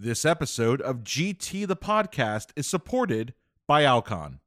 [0.00, 3.34] This episode of GT the Podcast is supported
[3.66, 4.38] by Alcon.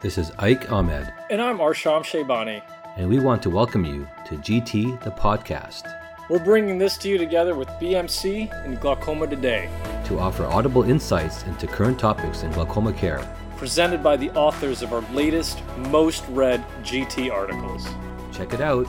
[0.00, 2.62] This is Ike Ahmed, And I'm Arsham Sheybani.
[2.96, 5.92] and we want to welcome you to GT the Podcast
[6.30, 9.68] We're bringing this to you together with BMC and Glaucoma Today,
[10.06, 13.20] to offer audible insights into current topics in glaucoma care.
[13.58, 17.86] presented by the authors of our latest, most read GT articles.
[18.32, 18.86] Check it out.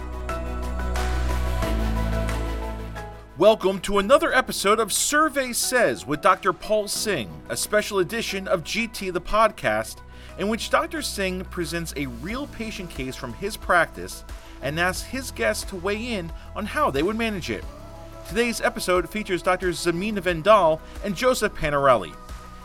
[3.37, 6.53] Welcome to another episode of Survey Says with Dr.
[6.53, 9.97] Paul Singh, a special edition of GT the Podcast,
[10.37, 11.01] in which Dr.
[11.01, 14.23] Singh presents a real patient case from his practice
[14.61, 17.65] and asks his guests to weigh in on how they would manage it.
[18.29, 19.85] Today's episode features Drs.
[19.85, 22.15] Zarmeena Vendal and Joseph Panarelli.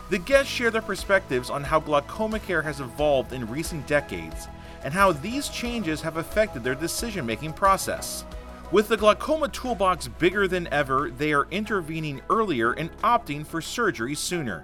[0.09, 4.47] The guests share their perspectives on how glaucoma care has evolved in recent decades
[4.85, 8.23] and how these changes have affected their decision making process.
[8.71, 14.15] With the glaucoma toolbox bigger than ever, they are intervening earlier and opting for surgery
[14.15, 14.63] sooner.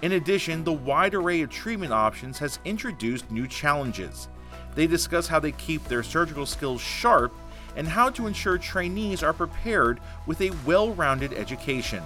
[0.00, 4.28] In addition, the wide array of treatment options has introduced new challenges.
[4.76, 7.34] They discuss how they keep their surgical skills sharp
[7.74, 12.04] and how to ensure trainees are prepared with a well rounded education.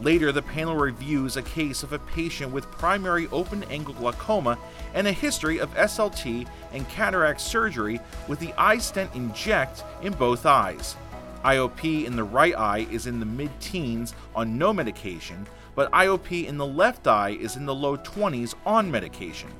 [0.00, 4.58] Later, the panel reviews a case of a patient with primary open angle glaucoma
[4.94, 10.96] and a history of SLT and cataract surgery with the iStent inject in both eyes.
[11.44, 16.46] IOP in the right eye is in the mid teens on no medication, but IOP
[16.46, 19.50] in the left eye is in the low 20s on medication.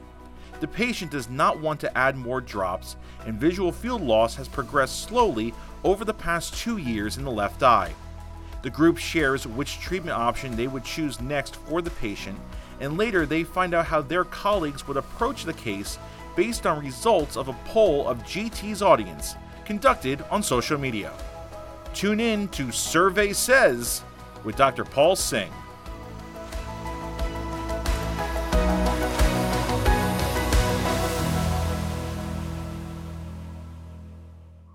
[0.61, 2.97] The patient does not want to add more drops,
[3.27, 5.53] and visual field loss has progressed slowly
[5.83, 7.93] over the past two years in the left eye.
[8.63, 12.39] The group shares which treatment option they would choose next for the patient,
[12.81, 15.99] and later they find out how their colleagues would approach the case
[16.37, 21.13] based on results of a poll of GT's audience conducted on social media.
[21.93, 24.03] Tune in to Survey Says
[24.45, 24.85] with Dr.
[24.85, 25.53] Paul Singh.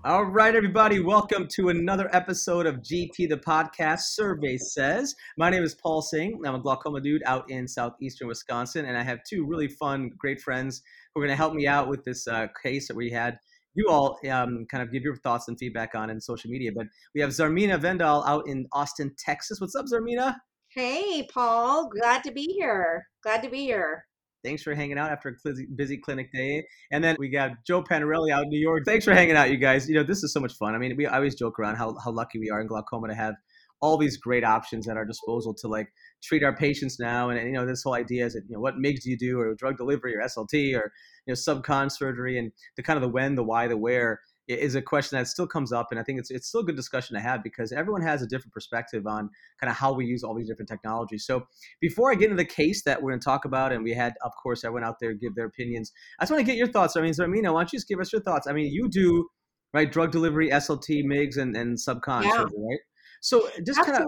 [0.08, 5.14] All right, everybody, welcome to another episode of GT the Podcast Survey Says.
[5.36, 6.40] My name is Paul Singh.
[6.46, 10.40] I'm a glaucoma dude out in southeastern Wisconsin, and I have two really fun, great
[10.40, 10.80] friends
[11.12, 13.36] who are going to help me out with this uh, case that we had.
[13.74, 16.86] You all um, kind of give your thoughts and feedback on in social media, but
[17.14, 19.60] we have Zarmeena Vendal out in Austin, Texas.
[19.60, 20.36] What's up, Zarmeena?
[20.70, 21.90] Hey, Paul.
[21.90, 23.06] Glad to be here.
[23.22, 24.07] Glad to be here.
[24.44, 26.64] Thanks for hanging out after a busy clinic day.
[26.92, 28.84] And then we got Joe Panarelli out in New York.
[28.84, 29.88] Thanks for hanging out, you guys.
[29.88, 30.74] You know, this is so much fun.
[30.74, 33.34] I mean, we always joke around how, how lucky we are in glaucoma to have
[33.80, 35.88] all these great options at our disposal to like
[36.22, 37.30] treat our patients now.
[37.30, 39.18] And, and you know, this whole idea is that, you know, what MIGS do you
[39.18, 40.92] do or drug delivery or SLT or,
[41.26, 44.74] you know, subcon surgery and the kind of the when, the why, the where is
[44.74, 45.88] a question that still comes up.
[45.90, 48.26] And I think it's, it's still a good discussion to have because everyone has a
[48.26, 49.28] different perspective on
[49.60, 51.26] kind of how we use all these different technologies.
[51.26, 51.46] So
[51.80, 54.14] before I get into the case that we're going to talk about, and we had,
[54.24, 55.92] of course, everyone out there give their opinions.
[56.18, 56.96] I just want to get your thoughts.
[56.96, 58.46] I mean, Zarmeena, why don't you just give us your thoughts?
[58.46, 59.28] I mean, you do
[59.74, 62.42] right drug delivery, SLT, MIGS, and and subcon Yeah.
[62.42, 62.80] right?
[63.20, 64.06] So just kind of.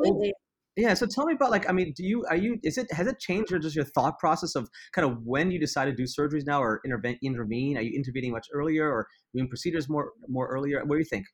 [0.77, 0.95] Yeah.
[0.95, 3.19] So tell me about like, I mean, do you are you is it has it
[3.19, 6.47] changed or just your thought process of kind of when you decide to do surgeries
[6.47, 7.77] now or intervene intervene?
[7.77, 10.81] Are you intervening much earlier or doing procedures more more earlier?
[10.85, 11.27] What do you think?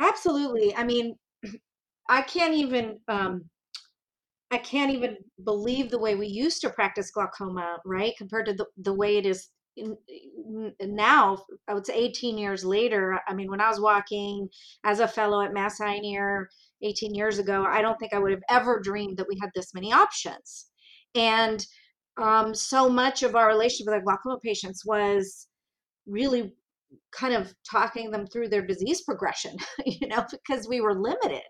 [0.00, 0.74] Absolutely.
[0.76, 1.16] I mean,
[2.08, 3.44] I can't even um
[4.50, 8.14] I can't even believe the way we used to practice glaucoma, right?
[8.16, 9.48] Compared to the, the way it is
[10.80, 11.44] now.
[11.68, 13.20] I would say 18 years later.
[13.26, 14.48] I mean, when I was walking
[14.84, 16.48] as a fellow at Mass Ear
[16.82, 19.74] 18 years ago, I don't think I would have ever dreamed that we had this
[19.74, 20.66] many options.
[21.14, 21.64] And
[22.16, 25.46] um, so much of our relationship with our glaucoma patients was
[26.06, 26.54] really
[27.12, 29.56] kind of talking them through their disease progression,
[29.86, 31.42] you know, because we were limited.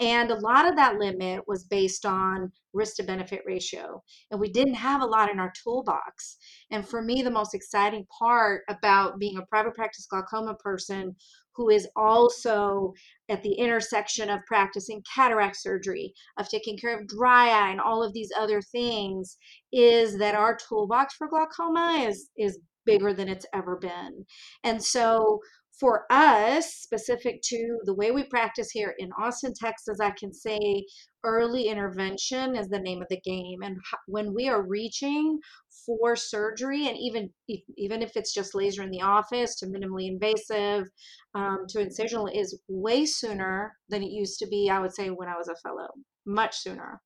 [0.00, 4.02] And a lot of that limit was based on risk to benefit ratio.
[4.30, 6.36] And we didn't have a lot in our toolbox.
[6.70, 11.16] And for me, the most exciting part about being a private practice glaucoma person
[11.54, 12.92] who is also
[13.30, 18.02] at the intersection of practicing cataract surgery, of taking care of dry eye and all
[18.02, 19.38] of these other things
[19.72, 24.24] is that our toolbox for glaucoma is is bigger than it's ever been.
[24.64, 25.40] And so
[25.78, 30.86] for us, specific to the way we practice here in Austin, Texas, I can say
[31.22, 33.62] early intervention is the name of the game.
[33.62, 35.38] And when we are reaching
[35.84, 37.30] for surgery, and even
[37.76, 40.88] even if it's just laser in the office to minimally invasive
[41.34, 44.70] um, to incisional, is way sooner than it used to be.
[44.70, 45.88] I would say when I was a fellow,
[46.24, 47.02] much sooner.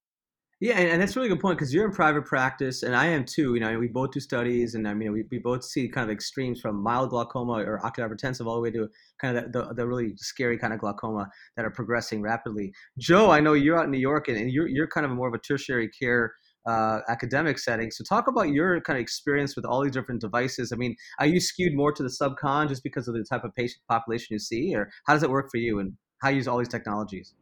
[0.61, 3.07] Yeah, and, and that's a really good point because you're in private practice, and I
[3.07, 3.55] am too.
[3.55, 6.12] You know, we both do studies, and I mean, we, we both see kind of
[6.12, 8.87] extremes from mild glaucoma or ocular hypertensive all the way to
[9.19, 12.75] kind of the, the, the really scary kind of glaucoma that are progressing rapidly.
[12.99, 15.29] Joe, I know you're out in New York, and, and you're you're kind of more
[15.29, 16.35] of a tertiary care
[16.69, 17.91] uh, academic setting.
[17.91, 20.73] So talk about your kind of experience with all these different devices.
[20.73, 23.55] I mean, are you skewed more to the subcon just because of the type of
[23.55, 26.49] patient population you see, or how does it work for you, and how you use
[26.49, 27.35] all these technologies?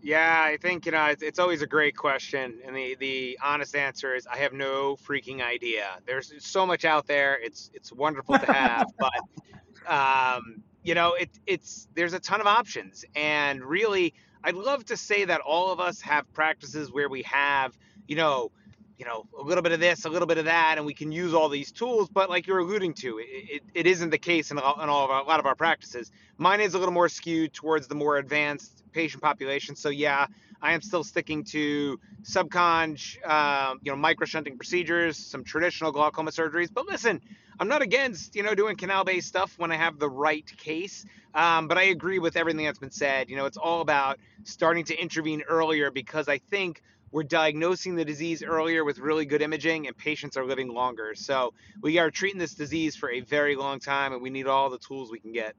[0.00, 3.74] Yeah, I think you know it's, it's always a great question, and the the honest
[3.74, 5.98] answer is I have no freaking idea.
[6.06, 7.38] There's so much out there.
[7.40, 12.46] It's it's wonderful to have, but um, you know it it's there's a ton of
[12.46, 14.14] options, and really
[14.44, 18.52] I'd love to say that all of us have practices where we have you know
[18.98, 21.12] you know a little bit of this, a little bit of that, and we can
[21.12, 22.08] use all these tools.
[22.08, 25.04] But like you're alluding to, it, it, it isn't the case in all, in all
[25.04, 26.10] of our, a lot of our practices.
[26.36, 29.76] Mine is a little more skewed towards the more advanced patient population.
[29.76, 30.26] So yeah,
[30.60, 36.68] I am still sticking to subconj, um, you know, microshunting procedures, some traditional glaucoma surgeries.
[36.72, 37.20] But listen,
[37.60, 41.04] I'm not against you know doing canal-based stuff when I have the right case.
[41.34, 43.30] Um, but I agree with everything that's been said.
[43.30, 48.04] You know, it's all about starting to intervene earlier because I think we're diagnosing the
[48.04, 51.14] disease earlier with really good imaging and patients are living longer.
[51.14, 54.70] So we are treating this disease for a very long time and we need all
[54.70, 55.54] the tools we can get.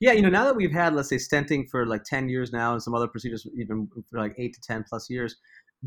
[0.00, 2.72] Yeah, you know, now that we've had, let's say, stenting for like 10 years now
[2.72, 5.36] and some other procedures even for like eight to 10 plus years,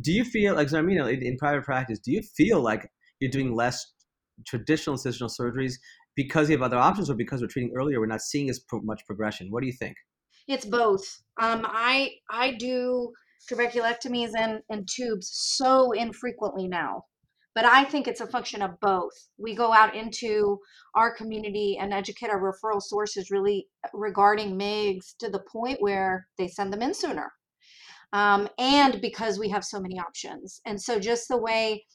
[0.02, 3.32] do you feel like, I mean, in, in private practice, do you feel like you're
[3.32, 3.94] doing less
[4.46, 5.74] traditional incisional surgeries
[6.16, 8.82] because you have other options or because we're treating earlier, we're not seeing as pro-
[8.82, 9.48] much progression?
[9.52, 9.96] What do you think?
[10.48, 11.24] It's both.
[11.42, 13.12] Um, I I do
[13.50, 17.04] trabeculectomies and, and tubes so infrequently now
[17.56, 19.14] but I think it's a function of both.
[19.38, 20.60] We go out into
[20.94, 26.50] our community and educate our referral sources really regarding MIGS to the point where they
[26.50, 27.32] send them in sooner.
[28.12, 30.60] Um, and because we have so many options.
[30.66, 31.86] And so, just the way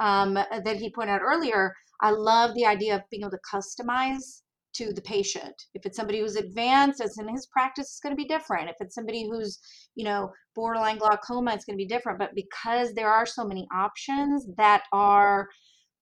[0.00, 4.40] um, that he pointed out earlier, I love the idea of being able to customize
[4.74, 5.54] to the patient.
[5.74, 8.68] If it's somebody who's advanced, as in his practice, it's going to be different.
[8.68, 9.58] If it's somebody who's,
[9.94, 12.18] you know, borderline glaucoma, it's going to be different.
[12.18, 15.48] But because there are so many options that are,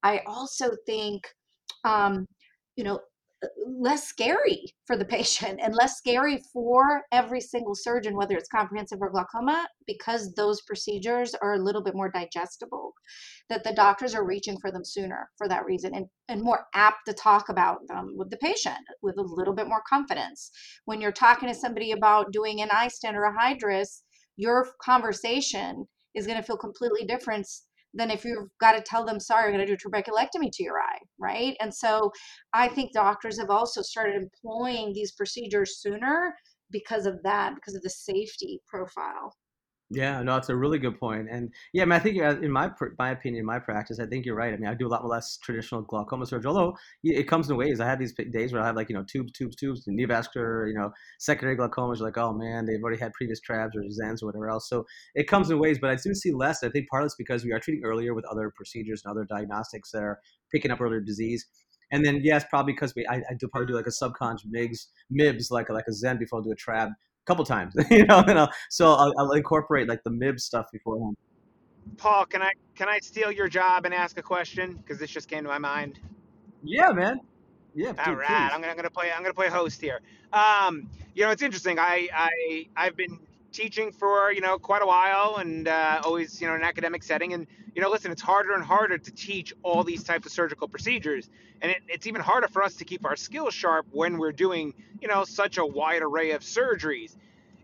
[0.02, 1.22] I also think,
[1.84, 2.26] um,
[2.76, 3.00] you know,
[3.66, 9.00] less scary for the patient and less scary for every single surgeon, whether it's comprehensive
[9.00, 12.92] or glaucoma, because those procedures are a little bit more digestible,
[13.48, 17.06] that the doctors are reaching for them sooner for that reason and, and more apt
[17.06, 20.50] to talk about them with the patient with a little bit more confidence.
[20.84, 24.02] When you're talking to somebody about doing an iStent or a hydrus,
[24.36, 27.46] your conversation is going to feel completely different
[27.94, 30.62] than if you've got to tell them, sorry, I'm going to do a trabeculectomy to
[30.62, 31.56] your eye, right?
[31.60, 32.12] And so
[32.52, 36.34] I think doctors have also started employing these procedures sooner
[36.70, 39.34] because of that, because of the safety profile.
[39.90, 42.52] Yeah, no, it's a really good point, and yeah, I, mean, I think uh, in
[42.52, 44.52] my my opinion, in my practice, I think you're right.
[44.52, 47.80] I mean, I do a lot less traditional glaucoma surgery, although it comes in waves.
[47.80, 50.74] I have these days where I have like you know tubes, tubes, tubes, neovascular, you
[50.74, 52.00] know, secondary glaucomas.
[52.00, 54.68] Like, oh man, they've already had previous trabs or Xens or whatever else.
[54.68, 56.62] So it comes in waves, but I do see less.
[56.62, 59.24] I think part of it's because we are treating earlier with other procedures and other
[59.24, 60.20] diagnostics that are
[60.52, 61.46] picking up earlier disease.
[61.90, 64.88] And then yes, probably because we I, I do probably do like a subconj MIGS
[65.10, 66.90] MIBS like like a Xen before I do a trab
[67.28, 68.24] couple times, you know.
[68.26, 71.16] And I'll, so I'll, I'll, incorporate like the MIB stuff beforehand.
[71.96, 74.74] Paul, can I can I steal your job and ask a question?
[74.74, 76.00] Because this just came to my mind.
[76.64, 77.20] Yeah, man.
[77.74, 77.92] Yeah.
[78.04, 78.50] All right.
[78.52, 80.00] I'm gonna I'm gonna play I'm gonna play host here.
[80.32, 81.78] Um, you know, it's interesting.
[81.78, 83.18] I I I've been
[83.52, 87.02] teaching for you know quite a while and uh, always you know in an academic
[87.02, 90.32] setting and you know listen it's harder and harder to teach all these types of
[90.32, 91.30] surgical procedures
[91.62, 94.74] and it, it's even harder for us to keep our skills sharp when we're doing
[95.00, 97.16] you know such a wide array of surgeries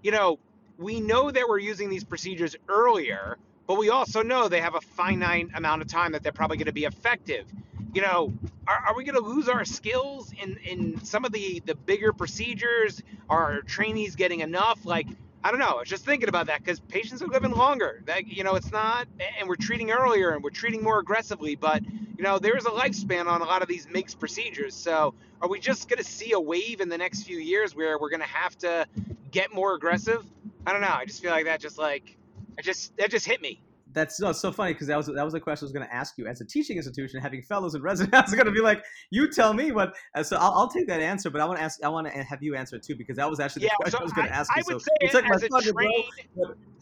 [0.05, 0.39] you know
[0.79, 4.81] we know that we're using these procedures earlier but we also know they have a
[4.81, 7.47] finite amount of time that they're probably going to be effective.
[7.95, 8.33] You know
[8.67, 12.13] are, are we going to lose our skills in in some of the the bigger
[12.13, 13.03] procedures?
[13.29, 14.85] Are trainees getting enough?
[14.85, 15.07] Like
[15.45, 15.73] I don't know.
[15.77, 18.03] I was just thinking about that because patients are living longer.
[18.07, 19.07] That you know, it's not,
[19.39, 21.55] and we're treating earlier and we're treating more aggressively.
[21.55, 24.75] But you know, there is a lifespan on a lot of these MIGS procedures.
[24.75, 27.99] So, are we just going to see a wave in the next few years where
[27.99, 28.87] we're going to have to
[29.31, 30.25] get more aggressive?
[30.67, 30.95] I don't know.
[30.95, 32.17] I just feel like that just like,
[32.59, 33.61] I just that just hit me
[33.95, 35.95] that's no, so funny because that was that was the question I was going to
[35.95, 36.27] ask you.
[36.27, 39.31] As a teaching institution, having fellows and residents, I was going to be like, "You
[39.31, 41.83] tell me what." Uh, so I'll, I'll, take that answer, but I want to ask.
[41.83, 43.99] I want to have you answer it too because that was actually the yeah, question
[43.99, 44.65] so I was going to ask I, you.
[44.69, 46.05] I would so say, as a trained,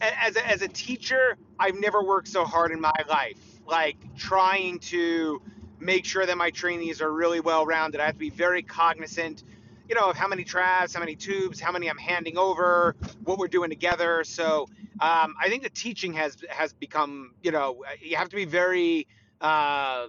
[0.01, 3.37] as a, as a teacher, I've never worked so hard in my life.
[3.67, 5.41] Like trying to
[5.79, 8.01] make sure that my trainees are really well rounded.
[8.01, 9.43] I have to be very cognizant
[9.89, 13.37] you know, of how many trabs, how many tubes, how many I'm handing over, what
[13.37, 14.23] we're doing together.
[14.23, 14.67] So
[14.99, 19.07] um, I think the teaching has has become, you know, you have to be very,
[19.41, 20.07] uh,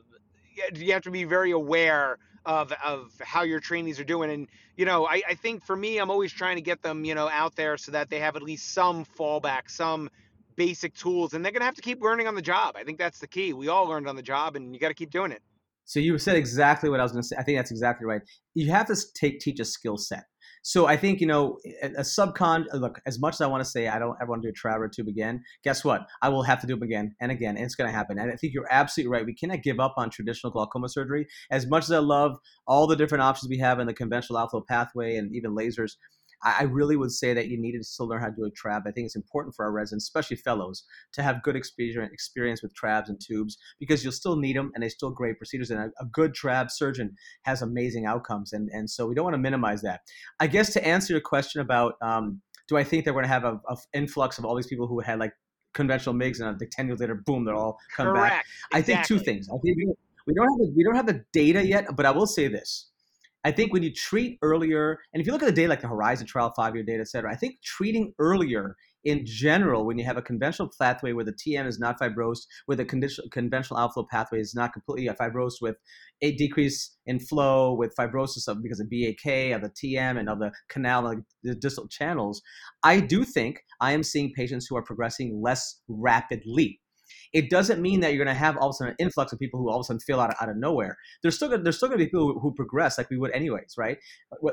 [0.74, 4.30] you have to be very aware of of how your trainees are doing.
[4.30, 7.14] And you know, I, I think for me, I'm always trying to get them, you
[7.14, 10.10] know, out there so that they have at least some fallback, some
[10.56, 12.76] basic tools, and they're gonna have to keep learning on the job.
[12.76, 13.52] I think that's the key.
[13.52, 15.42] We all learned on the job, and you got to keep doing it.
[15.86, 17.36] So you said exactly what I was going to say.
[17.38, 18.22] I think that's exactly right.
[18.54, 20.24] You have to take teach a skill set.
[20.66, 22.64] So I think you know a, subcon.
[22.72, 24.68] Look, as much as I want to say I don't ever want to do a
[24.68, 26.06] TRAB tube again, guess what?
[26.22, 28.18] I will have to do them again and again, and it's going to happen.
[28.18, 29.26] And I think you're absolutely right.
[29.26, 31.26] We cannot give up on traditional glaucoma surgery.
[31.50, 34.64] As much as I love all the different options we have in the conventional outflow
[34.66, 35.96] pathway and even lasers,
[36.44, 38.82] I really would say that you needed to still learn how to do a trab.
[38.86, 43.08] I think it's important for our residents, especially fellows, to have good experience with trabs
[43.08, 45.70] and tubes because you'll still need them and they're still great procedures.
[45.70, 48.52] And a, a good trab surgeon has amazing outcomes.
[48.52, 50.00] And, and so we don't want to minimize that.
[50.38, 53.34] I guess to answer your question about um, do I think that we're going to
[53.34, 53.60] have an
[53.92, 55.32] influx of all these people who had like
[55.72, 58.34] conventional MIGS and like 10 years later, boom, they're all come Correct.
[58.34, 58.44] back?
[58.72, 59.48] I think two things.
[59.48, 59.78] I think
[60.26, 62.90] we don't have the, we don't have the data yet, but I will say this
[63.44, 65.88] I think when you treat earlier, and if you look at the data like the
[65.88, 68.74] Horizon trial, five year data, et cetera, I think treating earlier
[69.04, 72.76] in general, when you have a conventional pathway where the TM is not fibrosed, where
[72.76, 75.76] the conventional outflow pathway is not completely fibrosed with
[76.22, 80.38] a decrease in flow, with fibrosis of because of BAK, of the TM, and of
[80.38, 82.40] the canal, like the distal channels,
[82.82, 86.80] I do think I am seeing patients who are progressing less rapidly.
[87.34, 89.38] It doesn't mean that you're going to have all of a sudden an influx of
[89.38, 90.96] people who all of a sudden fail out of, out of nowhere.
[91.22, 93.74] There's still there's still going to be people who, who progress like we would anyways,
[93.76, 93.98] right?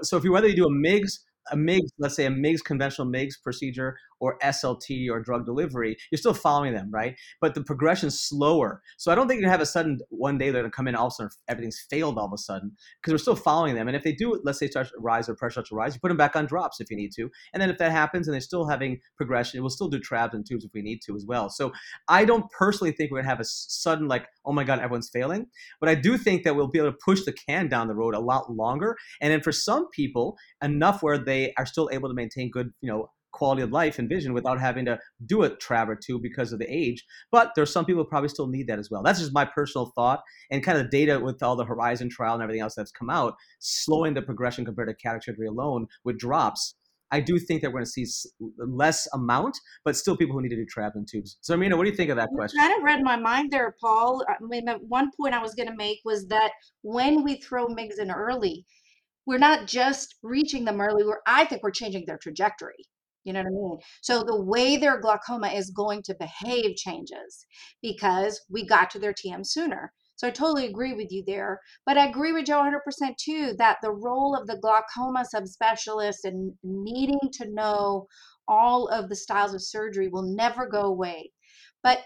[0.01, 3.07] So if you whether you do a MIGS a MIGS, let's say a MIGS conventional
[3.07, 7.15] MIGS procedure or SLT or drug delivery, you're still following them, right?
[7.41, 8.81] But the progression's slower.
[8.97, 11.07] So I don't think gonna have a sudden one day they're gonna come in all
[11.07, 13.87] of a sudden everything's failed all of a sudden because we're still following them.
[13.87, 15.99] And if they do, let's say start to rise or pressure starts to rise, you
[15.99, 17.29] put them back on drops if you need to.
[17.53, 20.45] And then if that happens and they're still having progression, we'll still do trabs and
[20.45, 21.49] tubes if we need to as well.
[21.49, 21.71] So
[22.07, 25.47] I don't personally think we're gonna have a sudden like, oh my god, everyone's failing.
[25.79, 28.13] But I do think that we'll be able to push the can down the road
[28.13, 28.95] a lot longer.
[29.19, 32.89] And then for some people, enough where they are still able to maintain good, you
[32.89, 36.51] know, quality of life and vision without having to do a trab or two because
[36.51, 37.03] of the age.
[37.31, 39.03] But there's some people probably still need that as well.
[39.03, 42.43] That's just my personal thought and kind of data with all the Horizon trial and
[42.43, 46.75] everything else that's come out, slowing the progression compared to cataract surgery alone with drops.
[47.11, 48.05] I do think that we're going to see
[48.57, 51.37] less amount, but still people who need to do trab and tubes.
[51.41, 52.59] So, Amina, what do you think of that you question?
[52.59, 54.25] kind of read my mind there, Paul.
[54.29, 56.51] I mean, one point I was going to make was that
[56.83, 58.65] when we throw MIGS in early,
[59.25, 61.03] we're not just reaching them early.
[61.03, 62.85] We're, I think we're changing their trajectory.
[63.23, 63.77] You know what I mean?
[64.01, 67.45] So the way their glaucoma is going to behave changes
[67.81, 69.93] because we got to their TM sooner.
[70.15, 71.59] So I totally agree with you there.
[71.85, 76.53] But I agree with Joe 100% too that the role of the glaucoma subspecialist and
[76.63, 78.07] needing to know
[78.47, 81.31] all of the styles of surgery will never go away.
[81.83, 82.03] But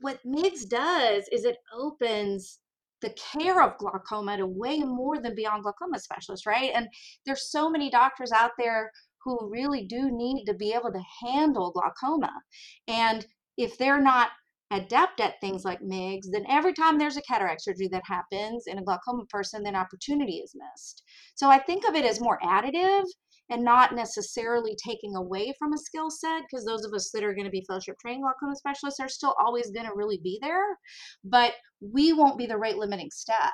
[0.00, 2.58] what MIGS does is it opens
[3.00, 6.70] the care of glaucoma to way more than beyond glaucoma specialists, right?
[6.74, 6.88] And
[7.26, 8.90] there's so many doctors out there
[9.24, 12.32] who really do need to be able to handle glaucoma.
[12.88, 13.26] And
[13.56, 14.30] if they're not
[14.70, 18.78] adept at things like MIGS, then every time there's a cataract surgery that happens in
[18.78, 21.02] a glaucoma person, then opportunity is missed.
[21.34, 23.04] So I think of it as more additive
[23.50, 27.34] and not necessarily taking away from a skill set because those of us that are
[27.34, 30.78] going to be fellowship trained glaucoma specialists are still always going to really be there.
[31.22, 33.52] But we won't be the rate limiting step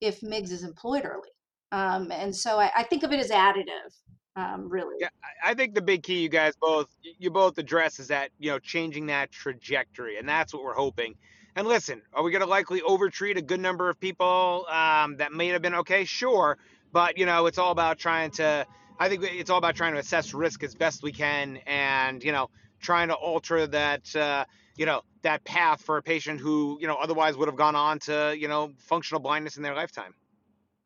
[0.00, 1.30] if MIGS is employed early.
[1.72, 3.92] Um, and so I, I think of it as additive
[4.36, 4.96] um, really.
[5.00, 5.08] Yeah,
[5.44, 8.58] I think the big key you guys both you both address is that you know
[8.58, 11.14] changing that trajectory, and that's what we're hoping.
[11.54, 15.32] And listen, are we going to likely overtreat a good number of people um, that
[15.32, 16.04] may have been okay?
[16.04, 16.56] Sure,
[16.92, 18.66] but you know it's all about trying to.
[18.98, 22.32] I think it's all about trying to assess risk as best we can, and you
[22.32, 24.14] know trying to alter that.
[24.16, 24.44] Uh,
[24.76, 27.98] you know that path for a patient who you know otherwise would have gone on
[28.00, 30.14] to you know functional blindness in their lifetime.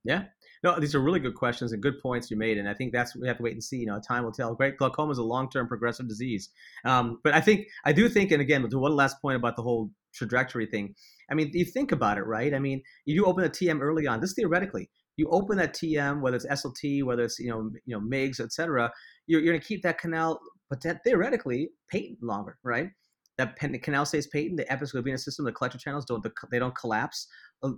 [0.05, 0.25] Yeah,
[0.67, 3.15] no, these are really good questions and good points you made, and I think that's
[3.15, 3.77] we have to wait and see.
[3.77, 4.53] You know, time will tell.
[4.55, 6.49] Great glaucoma is a long-term progressive disease,
[6.85, 9.63] um, but I think I do think, and again, to one last point about the
[9.63, 10.95] whole trajectory thing.
[11.31, 12.53] I mean, you think about it, right?
[12.53, 14.21] I mean, you open a TM early on.
[14.21, 18.01] This theoretically, you open that TM, whether it's SLT, whether it's you know, you know,
[18.01, 18.91] MIGS, etc.
[19.29, 22.91] You're, you're going to keep that canal, but theoretically, patent longer, right?
[23.39, 27.29] that canal stays patent, the episcleral venous system, the collector channels don't they don't collapse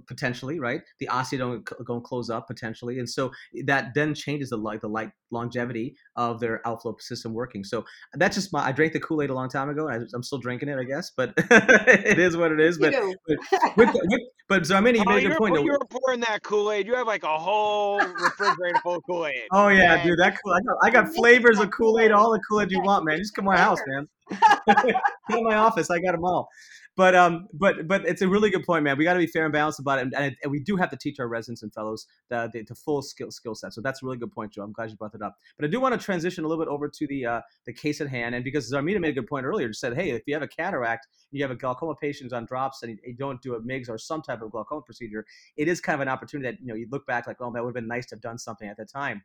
[0.07, 0.81] potentially, right?
[0.99, 4.81] The osseous don't go close up potentially, and so eh, that then changes the like
[4.81, 7.65] the like longevity of their outflow system working.
[7.65, 8.65] So that's just my.
[8.65, 9.89] I drank the Kool Aid a long time ago.
[9.89, 12.79] I, am still drinking it, I guess, but it is what it is.
[12.79, 15.55] But but, with, with, but Zarmeena, you oh, made a good point.
[15.65, 16.87] You were pouring that Kool Aid.
[16.87, 19.43] You have like a whole refrigerator full of Kool Aid.
[19.53, 20.03] Oh yeah, and...
[20.09, 20.53] dude, that cool.
[20.53, 23.19] I got, I got flavors of Kool Aid, all the Kool Aid you want, man.
[23.19, 24.09] Just come to my house, man.
[24.69, 24.93] come
[25.31, 25.91] to my office.
[25.91, 26.49] I got them all
[26.99, 28.99] but um, but but it's a really good point, man.
[28.99, 30.97] We got to be fair and balanced about it, and, and, we do have to
[30.97, 33.73] teach our residents and fellows the, the, the, full skill skill set.
[33.73, 34.65] So that's a really good point, Joe.
[34.65, 35.37] I'm glad you brought that up.
[35.57, 38.01] But I do want to transition a little bit over to the uh, the case
[38.01, 40.35] at hand, and because Zarmeena made a good point earlier, just said, hey, if you
[40.35, 43.55] have a cataract, and you have a glaucoma patient on drops, and you don't do
[43.55, 45.25] a MIGS or some type of glaucoma procedure,
[45.57, 47.63] it is kind of an opportunity that you know you look back like, oh, that
[47.63, 49.23] would have been nice to have done something at that time.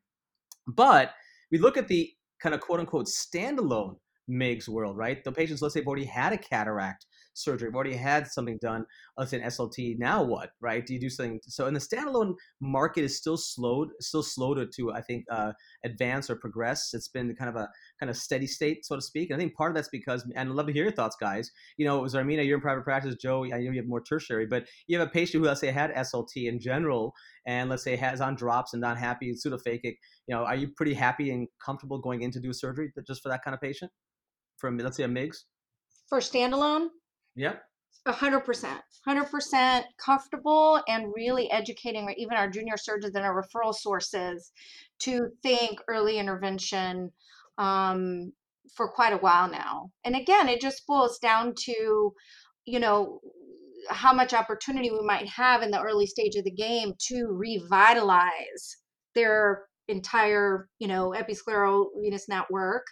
[0.68, 1.16] But
[1.50, 3.96] we look at the kind of quote unquote standalone
[4.28, 5.24] MIGS world, right?
[5.24, 7.70] The patients, let's say, have already had a cataract surgery.
[7.70, 8.86] I've already had something done,
[9.18, 9.98] let's an SLT.
[10.00, 10.86] Now what, right?
[10.86, 11.40] Do you do something?
[11.48, 15.54] So, in the standalone market is still slowed, still slow to, to I think, uh,
[15.84, 16.94] advance or progress.
[16.94, 19.30] It's been kind of a kind of steady state, so to speak.
[19.30, 21.52] And I think part of that's because, and I'd love to hear your thoughts, guys.
[21.78, 23.16] You know, Zarmeena, you're in private practice.
[23.16, 25.72] Joe, I know you have more tertiary, but you have a patient who, let's say,
[25.72, 27.14] had SLT in general,
[27.46, 29.96] and let's say has on drops and not happy, and pseudophakic.
[30.28, 33.30] You know, are you pretty happy and comfortable going in to do surgery just for
[33.30, 33.92] that kind of patient?
[34.58, 35.46] From let's say a MIGS.
[36.08, 36.88] For standalone,
[38.44, 44.52] Percent, hundred percent comfortable and really educating even our junior surgeons and our referral sources
[45.00, 47.12] to think early intervention
[47.58, 48.34] um,
[48.76, 49.90] for quite a while now.
[50.04, 52.14] And again, it just boils down to,
[52.66, 53.22] you know,
[53.90, 58.78] how much opportunity we might have in the early stage of the game to revitalize
[59.16, 62.86] their entire, you know, episcleral venous network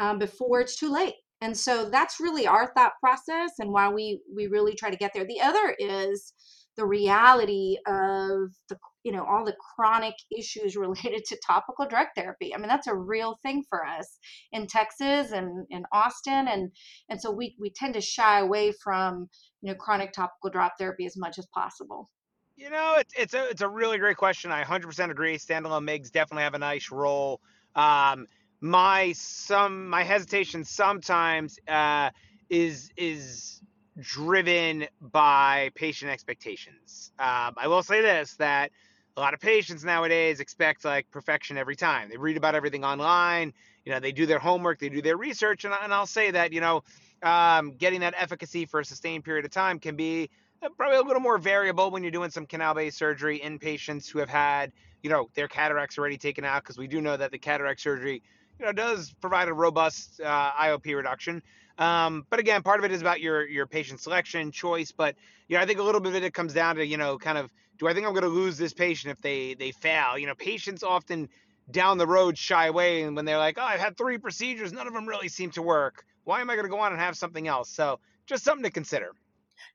[0.00, 4.20] um, before it's too late and so that's really our thought process and why we
[4.34, 5.24] we really try to get there.
[5.24, 6.32] The other is
[6.76, 12.54] the reality of the you know all the chronic issues related to topical drug therapy.
[12.54, 14.18] I mean that's a real thing for us
[14.52, 16.70] in texas and in austin and
[17.08, 19.28] and so we we tend to shy away from
[19.62, 22.10] you know chronic topical drop therapy as much as possible.
[22.56, 24.52] You know it's it's a it's a really great question.
[24.52, 25.38] I 100% agree.
[25.38, 27.40] Standalone migs definitely have a nice role.
[27.74, 28.26] Um,
[28.60, 32.10] my some my hesitation sometimes uh,
[32.48, 33.62] is is
[33.98, 37.12] driven by patient expectations.
[37.18, 38.70] Um, I will say this that
[39.16, 42.08] a lot of patients nowadays expect like perfection every time.
[42.10, 43.52] They read about everything online.
[43.84, 46.52] You know, they do their homework, they do their research, and, and I'll say that
[46.52, 46.82] you know,
[47.22, 50.30] um, getting that efficacy for a sustained period of time can be
[50.62, 54.18] uh, probably a little more variable when you're doing some canal-based surgery in patients who
[54.18, 57.38] have had you know their cataracts already taken out because we do know that the
[57.38, 58.22] cataract surgery
[58.60, 61.42] you know, does provide a robust uh, IOP reduction.
[61.78, 64.92] Um, but again, part of it is about your your patient selection choice.
[64.92, 65.16] But
[65.48, 67.38] you know, I think a little bit of it comes down to you know, kind
[67.38, 70.18] of, do I think I'm going to lose this patient if they they fail?
[70.18, 71.30] You know, patients often
[71.70, 74.86] down the road shy away, and when they're like, oh, I've had three procedures, none
[74.86, 76.04] of them really seem to work.
[76.24, 77.70] Why am I going to go on and have something else?
[77.70, 79.12] So just something to consider.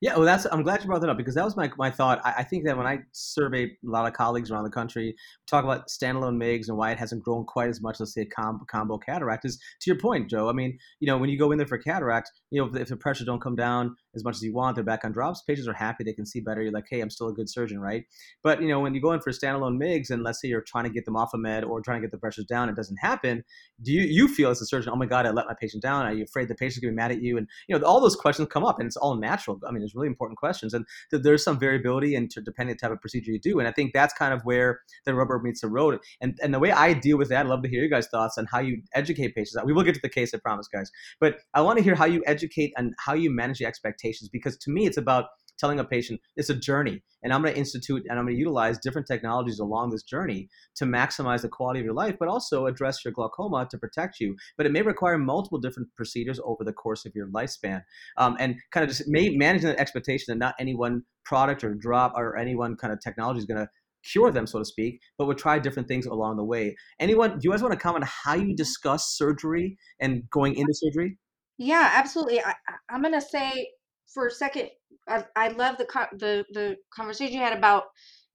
[0.02, 2.22] Yeah, well, that's I'm glad you brought that up because that was my, my thought.
[2.24, 5.16] I, I, think that when I survey a lot of colleagues around the country,
[5.48, 8.66] talk about standalone MIGS and why it hasn't grown quite as much, let's say, combo,
[8.70, 10.50] combo cataract is to your point, Joe.
[10.50, 12.88] I mean, you know, when you go in there for cataract, you know, if, if
[12.90, 15.42] the pressure don't come down as much as you want, they're back on drops.
[15.42, 16.62] Patients are happy; they can see better.
[16.62, 18.06] You're like, hey, I'm still a good surgeon, right?
[18.44, 20.86] But you know, when you go in for standalone MIGS and let's say you're trying
[20.86, 22.98] to get them off a med or trying to get the pressures down, it doesn't
[22.98, 23.44] happen.
[23.82, 26.06] Do you you feel as a surgeon, oh my god, I let my patient down?
[26.06, 27.38] Are you afraid the patient's gonna be mad at you?
[27.38, 29.60] And you know, all those questions come up, and it's all natural.
[29.68, 32.88] I mean, it's really important questions, and th- there's some variability and depending on the
[32.88, 33.60] type of procedure you do.
[33.60, 36.00] And I think that's kind of where the rubber meets the road.
[36.22, 38.38] And and the way I deal with that, I'd love to hear you guys' thoughts
[38.38, 39.58] on how you educate patients.
[39.66, 40.92] We will get to the case, I promise, guys.
[41.20, 44.58] But I want to hear how you educate and how you manage the expectations because
[44.58, 45.26] to me, it's about
[45.58, 48.40] telling a patient it's a journey and i'm going to institute and i'm going to
[48.40, 52.66] utilize different technologies along this journey to maximize the quality of your life but also
[52.66, 56.74] address your glaucoma to protect you but it may require multiple different procedures over the
[56.74, 57.82] course of your lifespan
[58.18, 61.74] um, and kind of just may, managing the expectation that not any one product or
[61.74, 63.70] drop or any one kind of technology is going to
[64.04, 66.76] cure them, so to speak, but we'll try different things along the way.
[67.00, 71.18] Anyone, do you guys want to comment how you discuss surgery and going into surgery?
[71.58, 72.40] Yeah, absolutely.
[72.40, 72.54] I,
[72.90, 73.70] I'm going to say
[74.16, 74.70] for a second,
[75.08, 77.84] I, I love the, the the conversation you had about,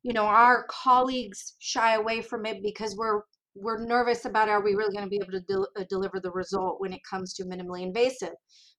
[0.05, 3.23] you know, our colleagues shy away from it because we're
[3.57, 6.81] we're nervous about are we really going to be able to uh, deliver the result
[6.81, 8.35] when it comes to minimally invasive.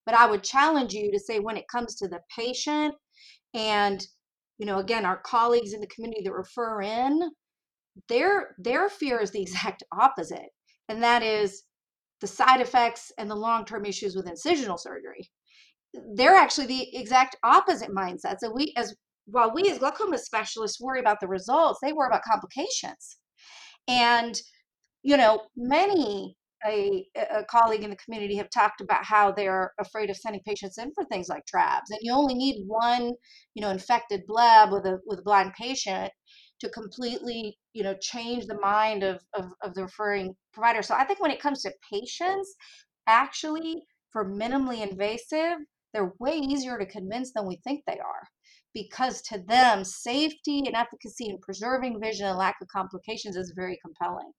[0.05, 2.95] But I would challenge you to say when it comes to the patient
[3.53, 4.05] and
[4.59, 7.31] you know, again, our colleagues in the community that refer in,
[8.09, 10.49] their their fear is the exact opposite,
[10.87, 11.63] and that is
[12.21, 15.31] the side effects and the long-term issues with incisional surgery.
[16.15, 18.37] They're actually the exact opposite mindset.
[18.39, 22.23] So we, as while we as glaucoma specialists worry about the results, they worry about
[22.23, 23.17] complications.
[23.87, 24.39] And,
[25.03, 30.09] you know, many a, a colleague in the community have talked about how they're afraid
[30.09, 33.11] of sending patients in for things like trabs and you only need one
[33.55, 36.11] you know infected bleb with a with a blind patient
[36.59, 41.03] to completely you know change the mind of, of, of the referring provider so i
[41.03, 42.55] think when it comes to patients
[43.07, 45.57] actually for minimally invasive
[45.93, 48.27] they're way easier to convince than we think they are
[48.73, 53.77] because to them safety and efficacy and preserving vision and lack of complications is very
[53.83, 54.31] compelling.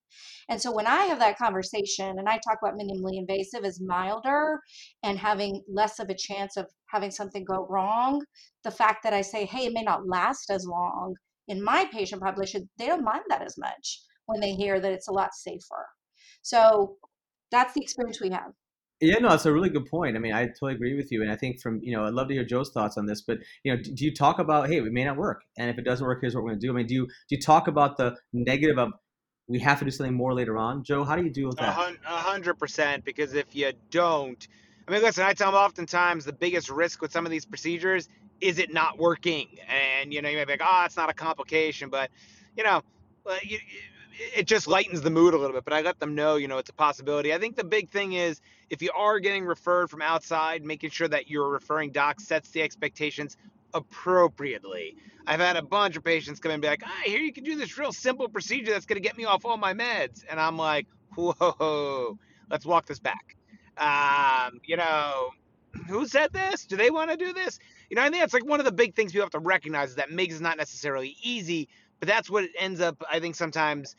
[0.48, 4.60] And so when i have that conversation and i talk about minimally invasive as milder
[5.02, 8.22] and having less of a chance of having something go wrong
[8.64, 11.14] the fact that i say hey it may not last as long
[11.48, 15.08] in my patient population they don't mind that as much when they hear that it's
[15.08, 15.86] a lot safer.
[16.42, 16.96] So
[17.50, 18.52] that's the experience we have
[19.02, 20.16] yeah, no, it's a really good point.
[20.16, 22.28] I mean, I totally agree with you, and I think from you know, I'd love
[22.28, 23.20] to hear Joe's thoughts on this.
[23.20, 25.76] But you know, do, do you talk about, hey, it may not work, and if
[25.76, 26.72] it doesn't work, here's what we're going to do.
[26.72, 28.92] I mean, do you do you talk about the negative of
[29.48, 30.84] we have to do something more later on?
[30.84, 31.76] Joe, how do you deal with that?
[32.06, 33.04] A hundred percent.
[33.04, 34.46] Because if you don't,
[34.86, 38.08] I mean, listen, I tell them oftentimes the biggest risk with some of these procedures
[38.40, 41.14] is it not working, and you know, you may be like, oh, it's not a
[41.14, 42.10] complication, but
[42.56, 42.82] you know,
[43.42, 43.58] you,
[44.34, 45.64] it just lightens the mood a little bit.
[45.64, 47.32] But I let them know, you know, it's a possibility.
[47.32, 51.08] I think the big thing is if you are getting referred from outside, making sure
[51.08, 53.36] that your referring doc sets the expectations
[53.74, 54.96] appropriately.
[55.26, 57.44] I've had a bunch of patients come in and be like, I hear you can
[57.44, 60.24] do this real simple procedure that's going to get me off all my meds.
[60.28, 62.18] And I'm like, whoa,
[62.50, 63.36] let's walk this back.
[63.78, 65.30] Um, you know,
[65.88, 66.66] who said this?
[66.66, 67.58] Do they want to do this?
[67.88, 69.90] You know, I think that's like one of the big things people have to recognize
[69.90, 71.68] is that MIGS is not necessarily easy,
[72.02, 73.94] but that's what it ends up i think sometimes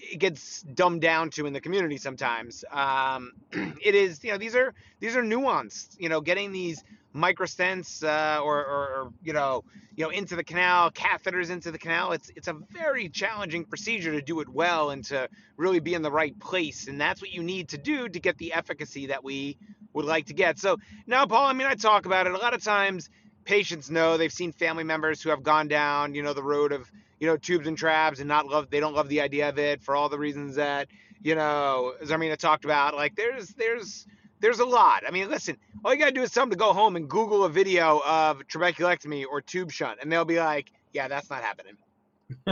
[0.00, 2.64] it gets dumbed down to in the community sometimes.
[2.70, 8.02] Um, it is you know these are these are nuanced you know getting these microstents
[8.04, 9.64] uh, or, or, or, you know
[9.96, 12.12] you know into the canal catheters into the canal.
[12.12, 16.02] It's it's a very challenging procedure to do it well and to really be in
[16.02, 16.86] the right place.
[16.86, 19.56] And that's what you need to do to get the efficacy that we
[19.94, 20.58] would like to get.
[20.58, 22.32] So now paul i mean i talk about it.
[22.32, 23.10] A lot of times
[23.44, 26.90] patients know they've seen family members who have gone down you know the road of
[27.20, 29.82] you know, tubes and trabs and not love they don't love the idea of it
[29.82, 30.88] for all the reasons that,
[31.22, 32.94] you know, Zarmeena talked about.
[32.94, 34.06] Like there's there's
[34.40, 35.02] there's a lot.
[35.06, 37.44] I mean, listen, all you gotta do is tell them to go home and Google
[37.44, 41.76] a video of trabeculectomy or tube shunt, and they'll be like, yeah, that's not happening.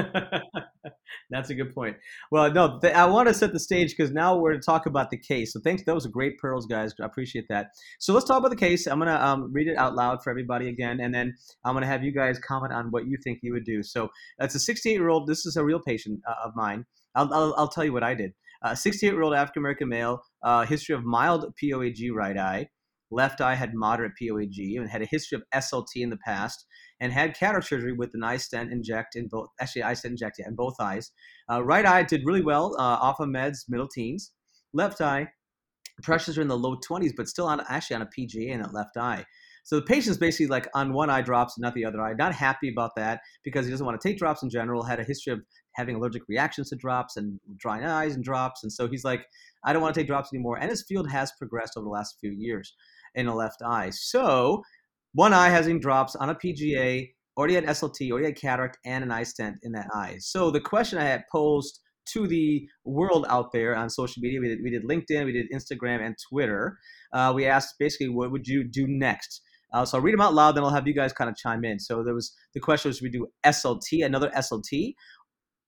[1.30, 1.96] That's a good point.
[2.30, 5.10] Well, no, th- I want to set the stage because now we're to talk about
[5.10, 5.52] the case.
[5.52, 5.82] So thanks.
[5.84, 6.94] That was a great pearls, guys.
[7.00, 7.68] I appreciate that.
[7.98, 8.86] So let's talk about the case.
[8.86, 11.34] I'm gonna um, read it out loud for everybody again, and then
[11.64, 13.82] I'm gonna have you guys comment on what you think you would do.
[13.82, 14.08] So
[14.38, 15.26] that's a 68 year old.
[15.26, 16.84] This is a real patient uh, of mine.
[17.14, 18.32] I'll, I'll, I'll, tell you what I did.
[18.74, 22.68] 68 uh, year old African American male, uh, history of mild POAG right eye.
[23.10, 26.66] Left eye had moderate POAG and had a history of SLT in the past
[27.00, 30.74] and had cataract surgery with an iStent inject in both, actually, iStent inject in both
[30.80, 31.12] eyes.
[31.50, 34.32] Uh, right eye did really well uh, off of meds, middle teens.
[34.72, 35.28] Left eye,
[36.02, 38.74] pressures are in the low 20s, but still on actually on a PGA in that
[38.74, 39.24] left eye.
[39.66, 42.12] So the patient's basically like on one eye drops and not the other eye.
[42.12, 44.84] Not happy about that because he doesn't want to take drops in general.
[44.84, 45.40] Had a history of
[45.72, 48.62] having allergic reactions to drops and dry eyes and drops.
[48.62, 49.26] And so he's like,
[49.64, 50.56] I don't want to take drops anymore.
[50.56, 52.74] And his field has progressed over the last few years
[53.16, 53.90] in the left eye.
[53.90, 54.62] So
[55.14, 59.02] one eye has him drops on a PGA, already had SLT, already had cataract, and
[59.02, 60.16] an iStent in that eye.
[60.20, 61.80] So the question I had posed
[62.12, 65.50] to the world out there on social media, we did, we did LinkedIn, we did
[65.52, 66.78] Instagram, and Twitter.
[67.12, 69.42] Uh, we asked basically, what would you do next?
[69.72, 71.64] Uh, so I'll read them out loud, then I'll have you guys kind of chime
[71.64, 71.80] in.
[71.80, 74.94] So there was the question was, we do SLT, another SLT,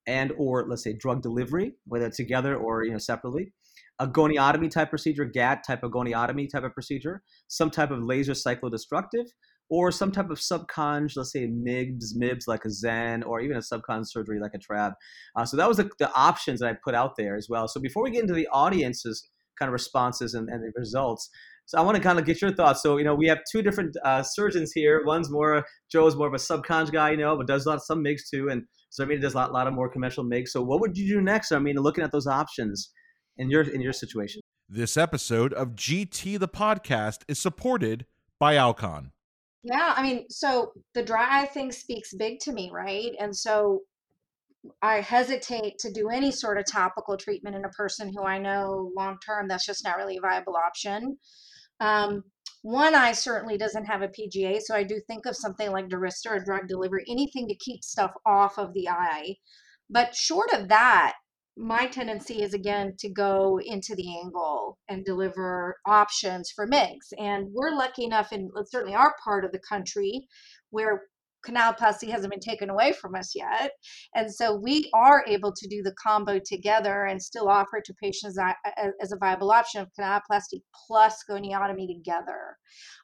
[0.07, 3.53] and or let's say drug delivery, whether together or you know separately
[4.01, 8.33] a goniotomy type procedure, GAT type of goniotomy type of procedure, some type of laser
[8.33, 9.27] cyclodestructive,
[9.71, 13.61] or some type of subconj, let's say MIGS, MIBS like a Xen, or even a
[13.61, 14.93] subcon surgery like a TRAB.
[15.37, 17.69] Uh, so that was the, the options that I put out there as well.
[17.69, 21.29] So before we get into the audience's kind of responses and, and the results,
[21.67, 22.83] so I want to kind of get your thoughts.
[22.83, 25.03] So you know we have two different uh, surgeons here.
[25.05, 27.85] One's more Joe's more of a subconj guy, you know, but does a lot of
[27.85, 30.53] some MIGS too, and so I mean does a lot, lot of more conventional MIGS.
[30.53, 31.53] So what would you do next?
[31.53, 32.91] I mean, looking at those options
[33.39, 34.43] in your in your situation.
[34.69, 38.05] This episode of GT the podcast is supported
[38.39, 39.13] by Alcon.
[39.63, 43.13] Yeah, I mean, so the dry eye thing speaks big to me, right?
[43.19, 43.81] And so
[44.83, 48.93] I hesitate to do any sort of topical treatment in a person who I know
[48.97, 51.17] long term that's just not really a viable option.
[51.81, 52.25] Um,
[52.63, 56.31] one eye certainly doesn't have a PGA, so I do think of something like Durysta
[56.31, 59.37] or drug delivery, anything to keep stuff off of the eye.
[59.89, 61.15] But short of that,
[61.59, 67.13] my tendency is again to go into the angle and deliver options for MIGS.
[67.19, 70.29] And we're lucky enough in certainly our part of the country
[70.71, 71.03] where
[71.47, 73.73] canaloplasty hasn't been taken away from us yet.
[74.15, 77.95] And so we are able to do the combo together and still offer it to
[77.95, 78.39] patients
[79.03, 82.57] as a viable option of canaloplasty plus goniotomy together.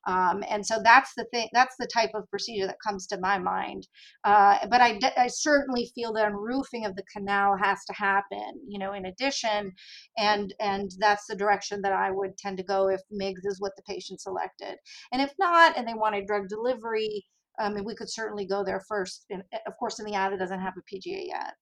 [0.07, 3.39] Um, and so that's the thing, that's the type of procedure that comes to my
[3.39, 3.87] mind.
[4.25, 8.79] Uh, but I, I certainly feel that unroofing of the canal has to happen, you
[8.79, 9.73] know, in addition,
[10.19, 13.73] and, and that's the direction that I would tend to go if MIGS is what
[13.77, 14.77] the patient selected.
[15.13, 17.25] And if not, and they want a drug delivery,
[17.59, 19.27] I mean, we could certainly go there first.
[19.31, 21.55] And eh, of course, in the ad, it doesn't have a PGA yet.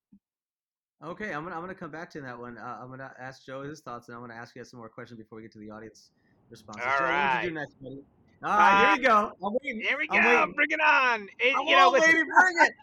[1.04, 2.58] Okay, I'm gonna I'm gonna come back to that one.
[2.58, 5.18] Uh, I'm gonna ask Joe his thoughts, and I'm gonna ask you some more questions
[5.18, 6.10] before we get to the audience
[6.48, 6.84] responses.
[6.86, 7.34] All Joe, right.
[7.34, 7.98] what do you do next, buddy?
[8.44, 9.32] All right, uh, here you go.
[9.44, 9.80] I'm waiting.
[9.80, 10.54] Here we I'm go.
[10.54, 11.28] Bring it on.
[11.40, 12.08] It, I'm you know, waiting.
[12.08, 12.26] listen,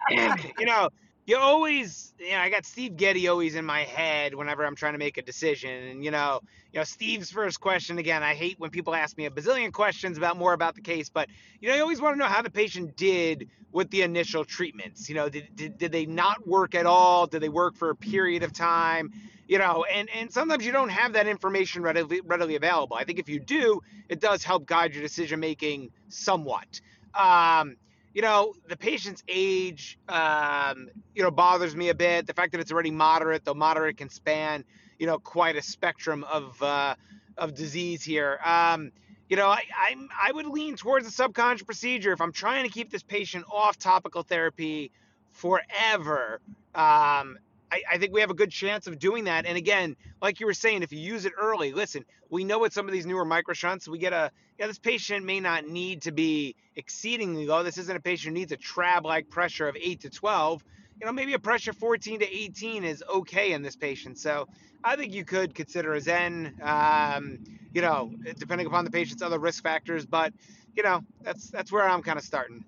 [0.10, 0.56] Bring it.
[0.60, 0.90] you know,
[1.30, 4.94] you always, you know, I got Steve Gedde always in my head whenever I'm trying
[4.94, 5.70] to make a decision.
[5.70, 6.40] And you know,
[6.74, 8.24] you know, Steve's first question again.
[8.24, 11.30] I hate when people ask me a bazillion questions about more about the case, but
[11.62, 15.08] you know, you always want to know how the patient did with the initial treatments.
[15.08, 17.28] You know, did, did, did they not work at all?
[17.28, 19.14] Did they work for a period of time?
[19.48, 22.98] You know, and and sometimes you don't have that information readily readily available.
[22.98, 26.82] I think if you do, it does help guide your decision making somewhat.
[27.14, 27.76] Um,
[28.14, 32.28] you know, the patient's age, um, you know, bothers me a bit.
[32.28, 34.64] The fact that it's already moderate, though moderate can span,
[34.98, 36.96] you know, quite a spectrum of uh,
[37.38, 38.40] of disease here.
[38.44, 38.92] Um,
[39.30, 42.70] you know, I, I'm I would lean towards a subconjunctival procedure if I'm trying to
[42.70, 44.92] keep this patient off topical therapy
[45.32, 46.42] forever.
[46.74, 47.38] Um,
[47.72, 49.46] I, I, think we have a good chance of doing that.
[49.46, 52.74] And again, like you were saying, if you use it early, listen, we know with
[52.74, 56.02] some of these newer micro shunts, we get a, yeah, this patient may not need
[56.04, 57.64] to be exceedingly low.
[57.64, 60.64] This isn't a patient who needs a trab like pressure of 8 to 12.
[61.00, 64.18] You know, maybe a pressure 14 to 18 is okay in this patient.
[64.18, 64.48] So
[64.84, 67.40] I think you could consider a Xen, um,
[67.74, 70.06] you know, depending upon the patient's other risk factors.
[70.06, 70.34] But,
[70.76, 72.66] you know, that's that's where I'm kind of starting.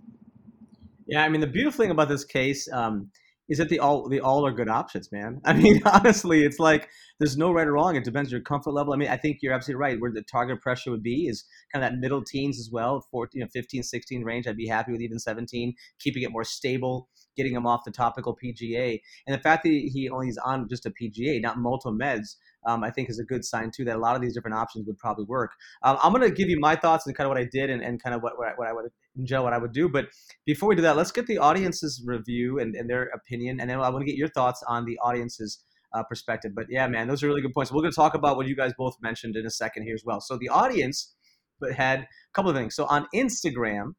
[1.07, 3.11] Yeah, I mean, the beautiful thing about this case, um,
[3.49, 5.41] is that they all they all are good options, man.
[5.45, 7.95] I mean, honestly, it's like there's no right or wrong.
[7.95, 8.93] It depends on your comfort level.
[8.93, 9.99] I mean, I think you're absolutely right.
[9.99, 13.39] Where the target pressure would be is kind of that middle teens as well, 14,
[13.39, 14.47] you know, 15, 16 range.
[14.47, 18.37] I'd be happy with even 17, keeping it more stable, getting him off the topical
[18.41, 18.99] PGA.
[19.27, 22.83] And the fact that he only is on just a PGA, not multiple meds, um,
[22.83, 24.97] I think is a good sign too that a lot of these different options would
[24.97, 25.51] probably work.
[25.83, 27.81] Um, I'm going to give you my thoughts and kind of what I did and,
[27.81, 28.91] and kind of what, what, I, what I would
[29.23, 29.89] Joe what I would do.
[29.89, 30.05] But
[30.45, 33.79] before we do that, let's get the audience's review and, and their opinion, and then
[33.79, 36.51] I want to get your thoughts on the audience's uh, perspective.
[36.55, 37.71] But yeah, man, those are really good points.
[37.71, 40.03] We're going to talk about what you guys both mentioned in a second here as
[40.05, 40.21] well.
[40.21, 41.13] So the audience
[41.61, 42.75] but had a couple of things.
[42.75, 43.93] So on Instagram,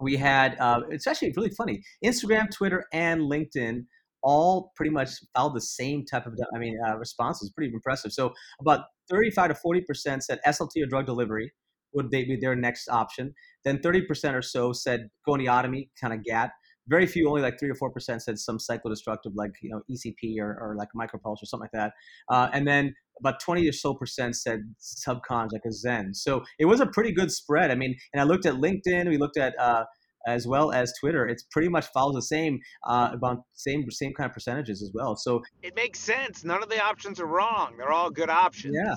[0.00, 1.82] we had uh, it's actually really funny.
[2.04, 3.84] Instagram, Twitter, and LinkedIn
[4.22, 7.52] all pretty much followed the same type of I mean uh, responses.
[7.54, 8.12] Pretty impressive.
[8.12, 11.52] So about 35 to 40 percent said SLT or drug delivery
[11.94, 13.34] would they be their next option.
[13.64, 16.50] Then 30% or so said goniotomy, kind of GAT.
[16.88, 20.40] Very few, only like three or four percent said some cyclodestructive, like you know ECP
[20.40, 21.92] or, or like micropulse or something like that.
[22.28, 26.14] Uh, and then about 20 or so percent said subcons, like a Xen.
[26.16, 27.70] So it was a pretty good spread.
[27.70, 29.84] I mean, and I looked at LinkedIn, we looked at uh,
[30.26, 31.26] as well as Twitter.
[31.26, 35.16] It's pretty much follows the same uh, about same same kind of percentages as well.
[35.16, 36.44] So it makes sense.
[36.44, 37.74] None of the options are wrong.
[37.76, 38.76] They're all good options.
[38.76, 38.94] Yeah.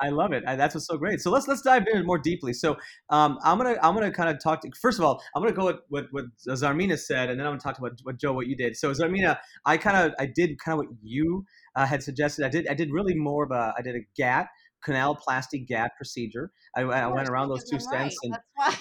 [0.00, 0.44] I love it.
[0.46, 1.20] I, that's what's so great.
[1.20, 2.52] So let's let's dive in more deeply.
[2.52, 2.76] So
[3.10, 5.66] um, I'm gonna I'm gonna kind of talk to first of all I'm gonna go
[5.66, 8.56] with what what Zarmeena said, and then I'm gonna talk about what Joe what you
[8.56, 8.76] did.
[8.76, 12.44] So Zarmeena, I kind of I did kind of what you uh, had suggested.
[12.44, 14.48] I did I did really more of a I did a GAT
[14.86, 16.50] canaloplasty GAT procedure.
[16.76, 18.32] I, I went around those two stents and.
[18.32, 18.76] That's why.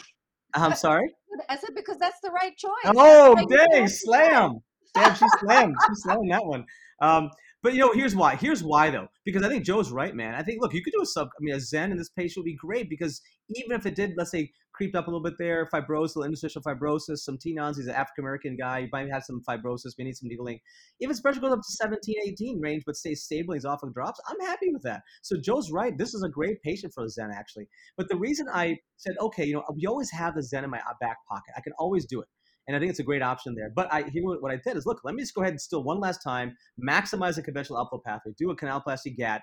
[0.56, 1.14] I'm sorry.
[1.50, 2.72] I said because that's the right choice.
[2.86, 4.60] Oh, dang, slam!
[4.94, 5.76] Damn, she slammed.
[5.88, 6.66] She slammed that one.
[7.02, 7.30] Um,
[7.66, 8.36] but you know, here's why.
[8.36, 10.36] Here's why though, because I think Joe's right, man.
[10.36, 11.30] I think look, you could do a sub.
[11.30, 13.20] I mean, a Xen in this patient would be great because
[13.56, 17.18] even if it did, let's say, creeped up a little bit there, fibrosis, interstitial fibrosis,
[17.18, 17.78] some Tenon's.
[17.78, 18.82] He's an African American guy.
[18.82, 19.94] He might have some fibrosis.
[19.98, 20.60] We need some needling.
[21.00, 23.96] If his pressure goes up to 17, 18 range, but stays stable, he's off of
[23.96, 24.20] drops.
[24.30, 25.02] I'm happy with that.
[25.24, 25.98] So Joe's right.
[25.98, 27.68] This is a great patient for a Xen actually.
[27.98, 30.82] But the reason I said, okay, you know, we always have the Xen in my
[30.82, 31.56] uh, back pocket.
[31.58, 32.28] I can always do it
[32.68, 33.72] and I think it's a great option there.
[33.76, 35.84] But I here what I did is look, let me just go ahead and still
[35.84, 39.42] one last time maximize the conventional outflow pathway, do a canaloplasty GAT.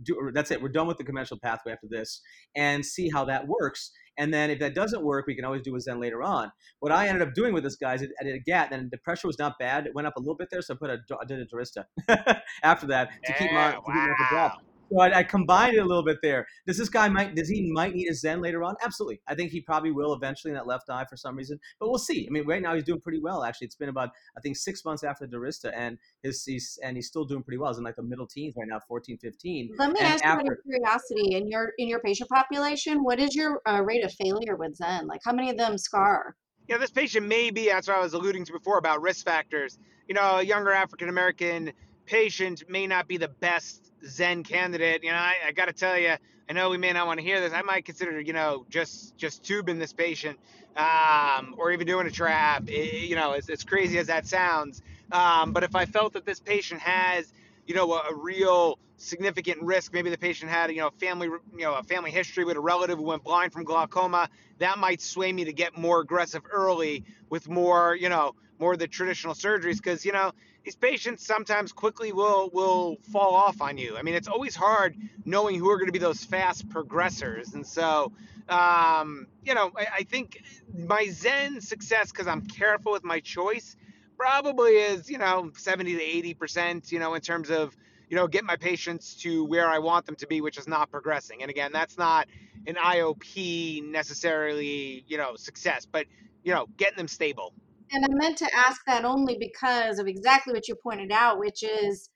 [0.00, 0.62] Do, that's it.
[0.62, 2.20] We're done with the conventional pathway after this,
[2.54, 3.90] and see how that works.
[4.16, 6.52] And then if that doesn't work, we can always do a Xen later on.
[6.78, 8.98] What I ended up doing with this guy is I did a GAT, and the
[8.98, 9.86] pressure was not bad.
[9.86, 11.84] It went up a little bit there, so I put a I did a Durysta
[12.62, 13.82] after that to keep my to wow.
[13.86, 14.58] keep my drop.
[14.90, 16.46] So I, I, combined it a little bit there.
[16.66, 18.74] Does this guy might does he might need a Xen later on?
[18.82, 19.20] Absolutely.
[19.26, 21.58] I think he probably will eventually in that left eye for some reason.
[21.78, 22.26] But we'll see.
[22.28, 23.44] I mean, right now he's doing pretty well.
[23.44, 26.96] Actually, it's been about I think six months after the Durysta, and his he's and
[26.96, 27.70] he's still doing pretty well.
[27.70, 29.74] He's in like the middle teens right now, 14, 15.
[29.78, 33.04] Let me and ask after, you out of curiosity in your in your patient population,
[33.04, 35.06] what is your uh, rate of failure with Xen?
[35.06, 36.34] Like, how many of them scar?
[36.68, 39.24] you know, this patient may be, that's what I was alluding to before about risk
[39.24, 39.78] factors.
[40.06, 41.72] You know, a younger African American
[42.08, 45.04] patient may not be the best Xen candidate.
[45.04, 46.14] You know, I, I got to tell you,
[46.48, 47.52] I know we may not want to hear this.
[47.52, 50.38] I might consider, you know, just just tubing this patient,
[50.76, 52.68] um, or even doing a trab.
[52.70, 54.82] It, you know, as, as crazy as that sounds.
[55.12, 57.32] Um, but if I felt that this patient has,
[57.66, 61.64] you know, a, a real significant risk, maybe the patient had, you know, family, you
[61.64, 65.32] know, a family history with a relative who went blind from glaucoma, that might sway
[65.32, 70.04] me to get more aggressive early with more, you know, more the traditional surgeries because
[70.04, 70.32] you know
[70.64, 73.96] these patients sometimes quickly will will fall off on you.
[73.96, 77.66] I mean, it's always hard knowing who are going to be those fast progressors, and
[77.66, 78.12] so
[78.48, 80.42] um, you know, I, I think
[80.74, 83.76] my Xen success because I'm careful with my choice
[84.16, 87.76] probably is you know 70 to 80 percent, you know, in terms of
[88.08, 90.90] you know get my patients to where I want them to be, which is not
[90.90, 91.42] progressing.
[91.42, 92.28] And again, that's not
[92.66, 96.06] an IOP necessarily, you know, success, but
[96.42, 97.52] you know, getting them stable.
[97.90, 101.62] And I meant to ask that only because of exactly what you pointed out, which
[101.62, 102.10] is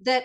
[0.00, 0.24] that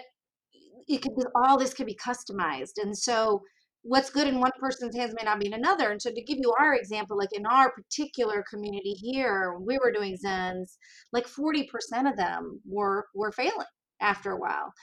[0.87, 2.81] it could all this could be customized.
[2.81, 3.41] And so
[3.83, 5.91] what's good in one person's hands may not be in another.
[5.91, 9.91] And so to give you our example, like in our particular community here, we were
[9.91, 10.77] doing Xens,
[11.13, 11.65] like 40%
[12.09, 13.67] of them were were failing
[14.01, 14.73] after a while.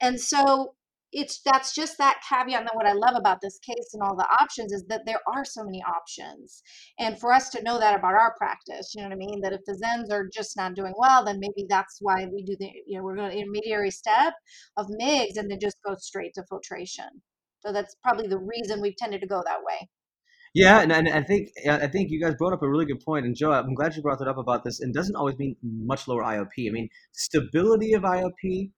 [0.00, 0.74] And so
[1.12, 4.26] it's that's just that caveat and what i love about this case and all the
[4.40, 6.62] options is that there are so many options
[6.98, 9.52] and for us to know that about our practice you know what i mean that
[9.52, 12.70] if the Xens are just not doing well then maybe that's why we do the
[12.86, 14.34] you know we're going to intermediary step
[14.76, 17.08] of migs and then just go straight to filtration
[17.60, 19.88] so that's probably the reason we've tended to go that way
[20.54, 23.26] yeah, and, and I think I think you guys brought up a really good point,
[23.26, 24.80] and Joe, I'm glad you brought that up about this.
[24.80, 26.66] And doesn't always mean much lower IOP.
[26.66, 28.70] I mean, stability of IOP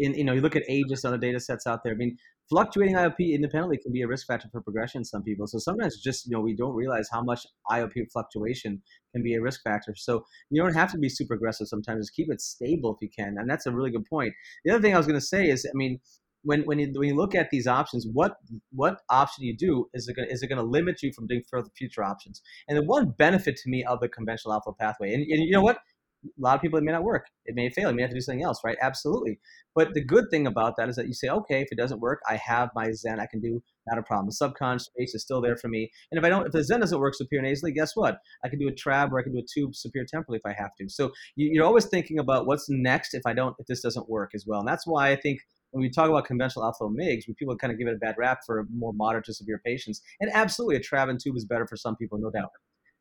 [0.00, 1.92] in you know you look at AGIS on the data sets out there.
[1.92, 2.16] I mean,
[2.48, 5.46] fluctuating IOP independently can be a risk factor for progression in some people.
[5.46, 8.82] So sometimes just you know we don't realize how much IOP fluctuation
[9.14, 9.94] can be a risk factor.
[9.96, 12.06] So you don't have to be super aggressive sometimes.
[12.06, 14.32] Just keep it stable if you can, and that's a really good point.
[14.64, 16.00] The other thing I was going to say is, I mean,
[16.42, 18.36] when when you, when you look at these options, what
[18.72, 21.42] what option you do is it gonna, is it going to limit you from doing
[21.50, 22.40] further future options?
[22.68, 25.62] And the one benefit to me of the conventional outflow pathway, and, and you know
[25.62, 25.78] what,
[26.24, 27.26] a lot of people it may not work.
[27.46, 27.90] It may fail.
[27.90, 28.76] You may have to do something else right?
[28.80, 29.38] Absolutely.
[29.74, 32.20] But the good thing about that is that you say okay if it doesn't work
[32.28, 33.20] i have my Xen.
[33.20, 34.28] I can do not a problem.
[34.28, 35.90] The subconjunctival space is still there for me.
[36.10, 38.18] And if i don't if the Xen doesn't work superior nasally guess what?
[38.44, 40.54] I can do a trab or i can do a tube superior temporally if i
[40.60, 40.88] have to.
[40.88, 44.30] So you, are always thinking about what's next if i don't if this doesn't work
[44.34, 44.60] as well.
[44.60, 47.72] And that's why i think when we talk about conventional outflow MIGs, when people kind
[47.72, 50.80] of give it a bad rap for more moderate to severe patients, and absolutely a
[50.80, 52.50] trab and tube is better for some people, no doubt.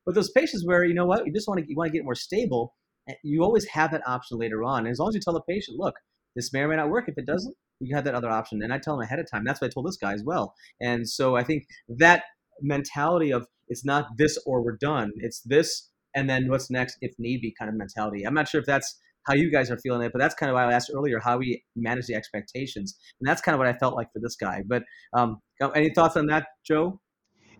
[0.06, 2.04] But those patients where you know what, you just want to you want to get
[2.04, 2.76] more stable,
[3.24, 4.80] you always have that option later on.
[4.80, 5.96] And as long as you tell the patient, look,
[6.36, 7.06] this may or may not work.
[7.08, 8.62] If it doesn't, you have that other option.
[8.62, 9.44] And I tell them ahead of time.
[9.46, 10.54] That's what I told this guy as well.
[10.82, 12.24] And so I think that
[12.62, 15.12] mentality of it's not this or we're done.
[15.18, 18.26] It's this and then what's next if need be kind of mentality.
[18.26, 20.56] I'm not sure if that's how you guys are feeling it, but that's kind of
[20.56, 22.98] why I asked earlier how we manage the expectations.
[23.20, 24.64] And that's kind of what I felt like for this guy.
[24.66, 25.40] But um,
[25.76, 27.00] any thoughts on that, Joe?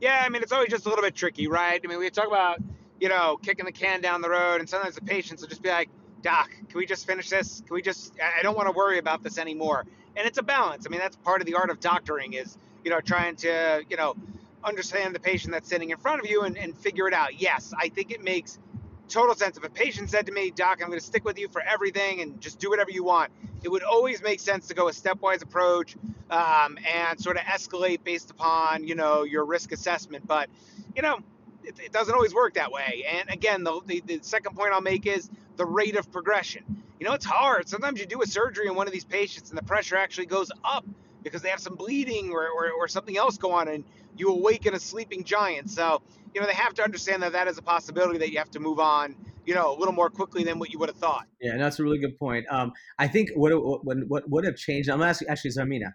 [0.02, 1.80] Yeah, I mean, it's always just a little bit tricky, right?
[1.84, 2.60] I mean, we talk about
[3.00, 4.60] you know, kicking the can down the road.
[4.60, 5.90] And sometimes the patients will just be like,
[6.22, 7.62] Doc, can we just finish this?
[7.66, 9.86] Can we just, I don't want to worry about this anymore.
[10.16, 10.86] And it's a balance.
[10.86, 13.96] I mean, that's part of the art of doctoring is, you know, trying to, you
[13.96, 14.16] know,
[14.64, 17.40] understand the patient that's sitting in front of you and, and figure it out.
[17.40, 18.60] Yes, I think it makes
[19.08, 19.58] total sense.
[19.58, 22.22] If a patient said to me, Doc, I'm going to stick with you for everything
[22.22, 23.32] and just do whatever you want,
[23.64, 25.96] it would always make sense to go a stepwise approach
[26.30, 30.28] um, and sort of escalate based upon, you know, your risk assessment.
[30.28, 30.50] But,
[30.96, 31.20] you know,
[31.64, 33.06] it, it doesn't always work that way.
[33.10, 36.64] And again, the, the, the second point I'll make is the rate of progression.
[37.00, 37.70] You know, it's hard.
[37.70, 40.52] Sometimes you do a surgery on one of these patients and the pressure actually goes
[40.64, 40.86] up
[41.24, 43.84] because they have some bleeding or, or, or something else go on and
[44.18, 45.70] you awaken a sleeping giant.
[45.70, 46.02] So,
[46.34, 48.60] you know, they have to understand that that is a possibility that you have to
[48.60, 51.26] move on, you know, a little more quickly than what you would have thought.
[51.42, 52.46] Yeah, and that's a really good point.
[52.50, 53.52] Um, I think what,
[53.84, 55.94] what, what would have changed, I'm asking actually Zarmeena,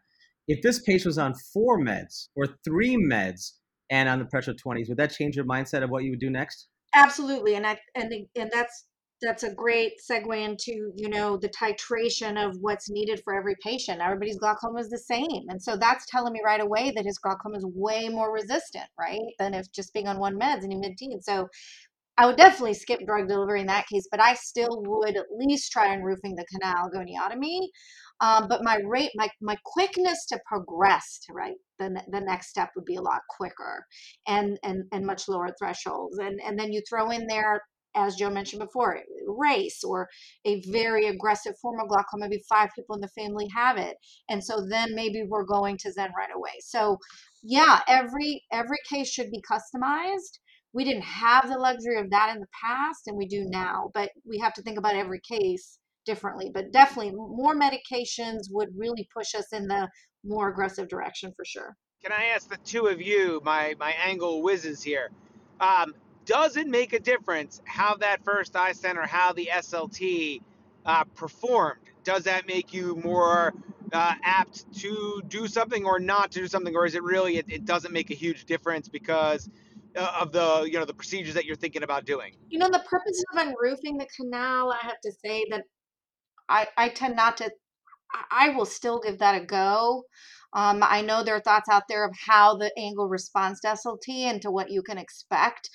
[0.49, 3.53] if this patient was on four meds or three meds,
[3.91, 6.31] and on the pressure 20s would that change your mindset of what you would do
[6.31, 6.69] next?
[6.95, 8.87] Absolutely and i and and that's
[9.23, 14.01] that's a great segue into you know the titration of what's needed for every patient.
[14.01, 17.57] Everybody's glaucoma is the same and so that's telling me right away that his glaucoma
[17.57, 21.49] is way more resistant right than if just being on one meds and mid-teen so
[22.17, 25.73] I would definitely skip drug delivery in that case, but I still would at least
[25.73, 27.69] try unroofing the canal goniotomy.
[28.21, 32.71] Um, but my rate, my my quickness to progress to right, the the next step
[32.77, 33.87] would be a lot quicker,
[34.27, 36.19] and and and much lower thresholds.
[36.19, 37.63] And and then you throw in there,
[37.95, 40.09] as Joe mentioned before, race or
[40.45, 42.29] a very aggressive form of glaucoma.
[42.29, 43.97] Maybe five people in the family have it,
[44.29, 46.53] and so then maybe we're going to Xen right away.
[46.61, 46.99] So,
[47.43, 50.39] yeah, every every case should be customized
[50.75, 54.11] we didn't have the luxury of that in the past and we do now but
[54.29, 59.35] we have to think about every case differently but definitely more medications would really push
[59.35, 59.89] us in the
[60.25, 64.43] more aggressive direction for sure Can I ask the two of you, my my angle
[64.43, 65.11] whizzes here?
[65.61, 65.95] Um,
[66.27, 70.41] does it make a difference how that first eye center, how the SLT
[70.87, 71.81] uh, performed?
[72.05, 73.55] Does that make you more
[73.93, 77.47] uh, apt to do something or not to do something, or is it really it,
[77.49, 79.49] it doesn't make a huge difference because
[79.97, 82.35] uh, of the you know the procedures that you're thinking about doing?
[82.51, 85.65] you know the purpose of unroofing the canal i have to say that
[86.49, 87.51] i i tend not to
[88.31, 90.05] I will still give that a go.
[90.53, 94.09] Um, I know there are thoughts out there of how the angle responds to SLT
[94.21, 95.69] and to what you can expect.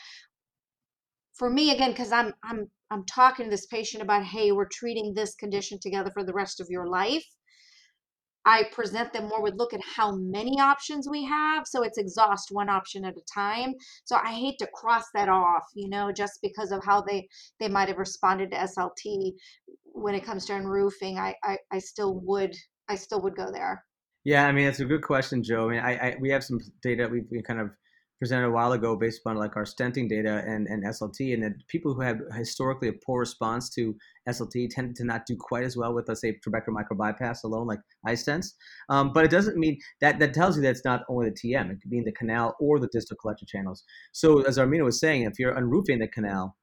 [1.34, 5.14] For me, again, because I'm I'm I'm talking to this patient about, hey, we're treating
[5.14, 7.26] this condition together for the rest of your life.
[8.46, 11.68] I present them more with look at how many options we have.
[11.68, 13.74] So it's exhaust one option at a time.
[14.06, 17.28] So I hate to cross that off, you know, just because of how they
[17.60, 19.34] they might have responded to SLT
[19.86, 21.18] when it comes to roofing.
[21.18, 22.56] I I, I still would
[22.88, 23.84] I still would go there.
[24.24, 25.70] Yeah, I mean that's a good question, Joe.
[25.70, 27.72] I mean, I, I we have some data we we kind of
[28.20, 31.54] presented a while ago based upon like our stenting data and, and SLT, and that
[31.68, 33.96] people who have historically a poor response to
[34.28, 37.80] SLT tend to not do quite as well with, let's say, trabecular microbypass alone, like
[38.06, 38.48] iStents.
[38.90, 41.72] Um, but it doesn't mean that that tells you that it's not only the TM;
[41.72, 43.84] it could be in the canal or the distal collector channels.
[44.12, 46.58] So, as Zarmeena was saying, if you're unroofing the canal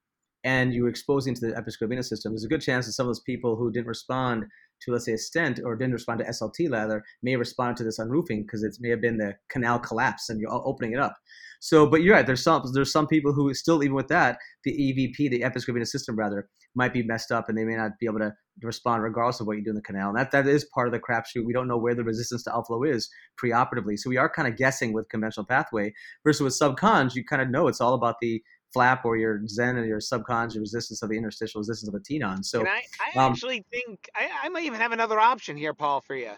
[0.45, 3.21] and you're exposing to the episcleral system, there's a good chance that some of those
[3.21, 4.45] people who didn't respond
[4.83, 7.99] to let's say a stent or didn't respond to SLT rather may respond to this
[7.99, 11.17] unroofing because it may have been the canal collapse and you're opening it up.
[11.61, 12.27] So, but you're right.
[12.27, 16.17] There's some there's some people who still even with that the EVP, the venous system
[16.17, 18.33] rather, might be messed up and they may not be able to
[18.63, 20.09] respond regardless of what you do in the canal.
[20.09, 21.45] And that that is part of the crapshoot.
[21.45, 23.09] We don't know where the resistance to outflow is
[23.43, 25.93] preoperatively, so we are kind of guessing with conventional pathway
[26.25, 27.15] versus with subcons.
[27.15, 28.43] You kind of know it's all about the
[28.73, 32.01] flap or your Xen and your subcons, your resistance of the interstitial resistance of a
[32.01, 32.43] tenon.
[32.45, 35.73] So And I, I um, actually think I, I might even have another option here,
[35.73, 36.33] Paul, for you.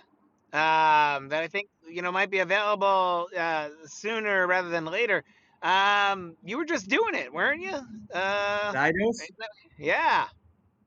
[0.53, 5.25] Um, that I think you know might be available uh, sooner rather than later.
[5.63, 7.77] Um, you were just doing it, weren't you?
[8.15, 9.21] Uh, iDose?
[9.79, 10.27] yeah.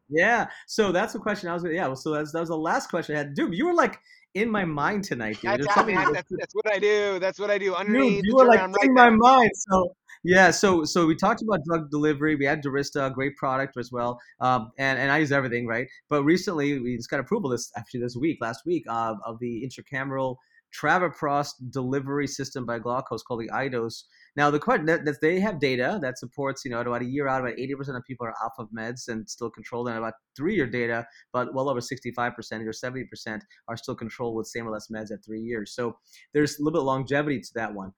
[0.10, 0.48] Yeah.
[0.68, 1.64] So that's the question I was.
[1.64, 1.88] Yeah.
[1.88, 3.34] Well, so that's that was the last question I had.
[3.34, 4.00] Dude, you were like
[4.34, 5.52] in my mind tonight, dude.
[5.52, 7.20] That's, There's how- something man, that- that's, that's what I do.
[7.20, 7.66] That's what I do.
[7.66, 9.18] Dude, Underneath, you the were like I'm in my there.
[9.18, 9.52] mind.
[9.70, 12.36] So yeah, so so we talked about drug delivery.
[12.36, 15.88] We had Durysta, a great product as well, um, and and I use everything right.
[16.10, 19.68] But recently, we just got approval this actually this week, last week, uh, of the
[19.68, 20.36] intracameral
[20.80, 24.04] travoprost delivery system by Glaukos called the iDose.
[24.36, 27.42] Now the question that, they have data that supports you know about a year out,
[27.42, 30.56] about eighty percent of people are off of meds and still controlled, and about three
[30.56, 34.48] year data, but well over sixty five percent or seventy percent are still controlled with
[34.48, 35.76] same or less meds at three years.
[35.76, 35.98] So
[36.34, 37.92] there's a little bit of longevity to that one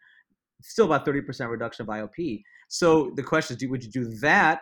[0.63, 2.41] still about 30% reduction of IOP.
[2.69, 4.61] So the question is, do, would you do that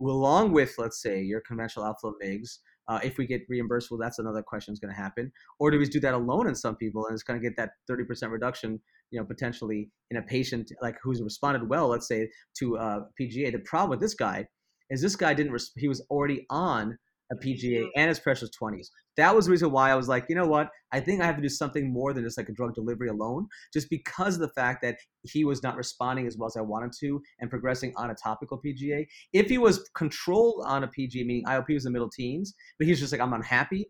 [0.00, 2.58] along with, let's say, your conventional outflow MIGs?
[2.90, 5.30] Uh, if we get reimbursed, well, that's another question is going to happen.
[5.60, 7.70] Or do we do that alone in some people and it's going to get that
[7.88, 8.80] 30% reduction,
[9.12, 12.28] you know, potentially in a patient like who's responded well, let's say,
[12.58, 13.52] to uh, PGA.
[13.52, 14.44] The problem with this guy
[14.90, 16.98] is this guy didn't, he was already on
[17.30, 18.88] a PGA and his precious 20s.
[19.16, 20.70] That was the reason why I was like, you know what?
[20.92, 23.46] I think I have to do something more than just like a drug delivery alone,
[23.72, 26.92] just because of the fact that he was not responding as well as I wanted
[27.00, 29.06] to and progressing on a topical PGA.
[29.32, 32.88] If he was controlled on a PGA, meaning IOP was in the middle teens, but
[32.88, 33.86] he's just like, I'm unhappy,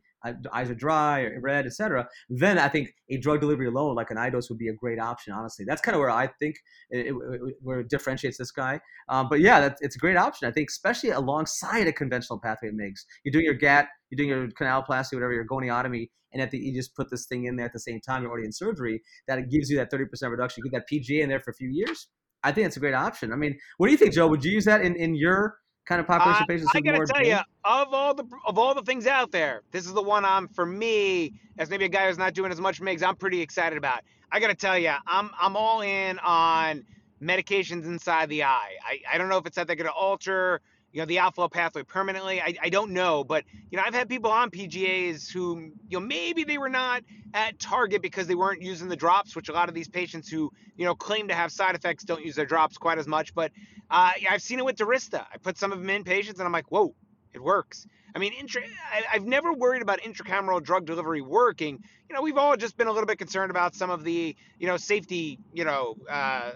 [0.53, 4.17] eyes are dry or red, etc., then I think a drug delivery alone, like an
[4.17, 5.33] iDose, would be a great option.
[5.33, 6.57] Honestly, that's kind of where I think
[6.91, 7.15] it, it,
[7.63, 8.81] where it differentiates this guy.
[9.09, 10.49] Um, but yeah, it's a great option.
[10.49, 13.05] I think, especially alongside a conventional pathway MIGS.
[13.25, 16.75] You're doing your GATT, you're doing your canaloplasty, whatever, your goniotomy, and at the, you
[16.75, 18.23] just put this thing in there at the same time.
[18.23, 19.03] You're already in surgery.
[19.27, 20.63] That gives you that 30% reduction.
[20.65, 22.09] You get that PGA in there for a few years.
[22.43, 23.33] I think it's a great option.
[23.33, 24.27] I mean, what do you think, Joe?
[24.29, 25.57] Would you use that in, in your
[25.91, 26.75] kind of Uh, patients?
[26.75, 29.93] I gotta tell you, of all the of all the things out there, this is
[29.93, 33.03] the one I'm for me as maybe a guy who's not doing as much MIGS.
[33.03, 34.03] I'm pretty excited about.
[34.31, 36.85] I gotta tell you, I'm I'm all in on
[37.21, 38.77] medications inside the eye.
[38.87, 40.61] I, I don't know if it's that they're gonna alter
[40.93, 42.41] you know the outflow pathway permanently.
[42.41, 46.01] I, I don't know, but you know I've had people on PGAs who you know
[46.01, 49.69] maybe they were not at target because they weren't using the drops, which a lot
[49.69, 52.77] of these patients who you know claim to have side effects don't use their drops
[52.79, 53.35] quite as much.
[53.35, 53.53] But
[53.91, 55.25] uh, I've seen it with Durysta.
[55.33, 56.95] I put some of them in patients, and I'm like, whoa,
[57.33, 57.87] it works.
[58.15, 58.63] I mean, intra-
[58.93, 61.83] I, I've never worried about intracameral drug delivery working.
[62.09, 64.67] You know, we've all just been a little bit concerned about some of the, you
[64.67, 66.53] know, safety, you know, uh,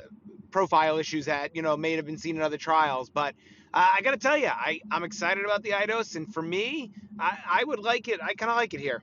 [0.51, 3.09] profile issues that, you know, may have been seen in other trials.
[3.09, 3.35] But
[3.75, 6.93] uh, I got to tell you, I, I'm excited about the iDose, And for me,
[7.19, 8.21] I, I would like it.
[8.23, 9.03] I kind of like it here.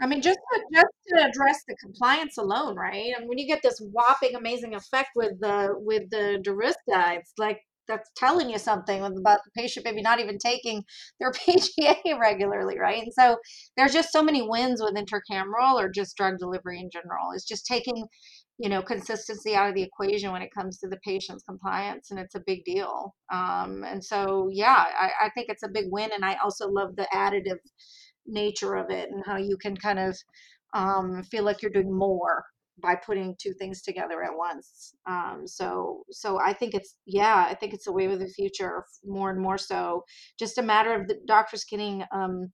[0.00, 3.12] I mean, just to, just to address the compliance alone, right?
[3.16, 7.60] And when you get this whopping amazing effect with the with the Durysta, it's like
[7.90, 10.84] that's telling you something about the patient maybe not even taking
[11.18, 13.02] their PGA regularly, right?
[13.02, 13.36] And so
[13.76, 17.32] there's just so many wins with intracameral or just drug delivery in general.
[17.34, 18.06] It's just taking,
[18.60, 22.20] you know, consistency out of the equation when it comes to the patient's compliance, and
[22.20, 23.14] it's a big deal.
[23.32, 26.94] Um, and so, yeah, I, I think it's a big win, and I also love
[26.94, 27.56] the additive
[28.26, 30.14] nature of it and how you can kind of
[30.74, 32.44] um, feel like you're doing more
[32.82, 34.94] by putting two things together at once.
[35.08, 38.84] Um, so, so I think it's yeah, I think it's a way of the future
[39.06, 40.04] more and more so.
[40.38, 42.52] Just a matter of the doctors getting um,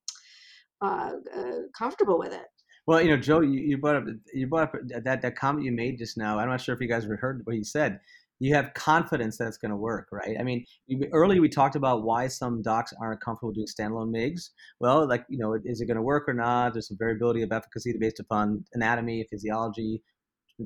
[0.80, 2.46] uh, uh, comfortable with it.
[2.86, 4.74] Well, you know, Joe, you, you brought up you brought up
[5.04, 6.38] that that comment you made just now.
[6.38, 8.00] I'm not sure if you guys heard what he said.
[8.38, 10.36] You have confidence that it's going to work, right?
[10.38, 14.50] I mean, you, earlier we talked about why some docs aren't comfortable doing standalone MIGs.
[14.78, 16.74] Well, like you know, is it going to work or not?
[16.74, 20.02] There's some variability of efficacy based upon anatomy, physiology,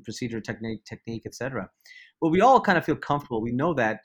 [0.04, 1.70] procedure technique, technique, etc.
[2.20, 3.40] Well, we all kind of feel comfortable.
[3.40, 4.00] We know that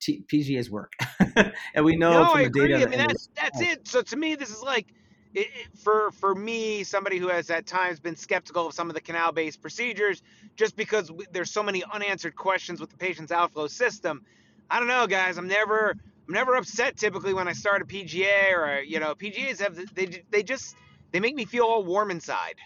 [0.00, 0.92] T- PGA's work,
[1.74, 2.68] and we know no, from I the agree.
[2.68, 2.86] data.
[2.86, 3.88] I mean, that's that's it.
[3.88, 4.86] So to me, this is like,
[5.34, 8.94] it, it, for for me, somebody who has at times been skeptical of some of
[8.94, 10.22] the canal-based procedures,
[10.56, 14.24] just because we, there's so many unanswered questions with the patient's outflow system.
[14.70, 15.38] I don't know, guys.
[15.38, 19.60] I'm never I'm never upset typically when I start a PGA or you know PGAs
[19.60, 20.76] have they they just
[21.12, 22.56] they make me feel all warm inside.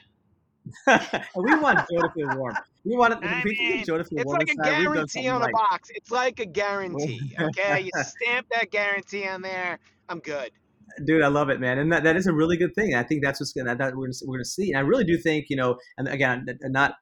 [0.87, 2.57] we want Joe to feel warm.
[2.85, 4.39] We want I we mean, Joe to feel it's warm.
[4.39, 4.79] like a inside.
[4.79, 5.55] We've guarantee on a right.
[5.55, 5.91] box.
[5.95, 7.37] It's like a guarantee.
[7.41, 9.79] Okay, you stamp that guarantee on there.
[10.09, 10.51] I'm good.
[11.05, 12.95] Dude, I love it, man, and that, that is a really good thing.
[12.95, 14.71] I think that's what's gonna that we're gonna, we're gonna see.
[14.71, 16.95] And I really do think you know, and again, not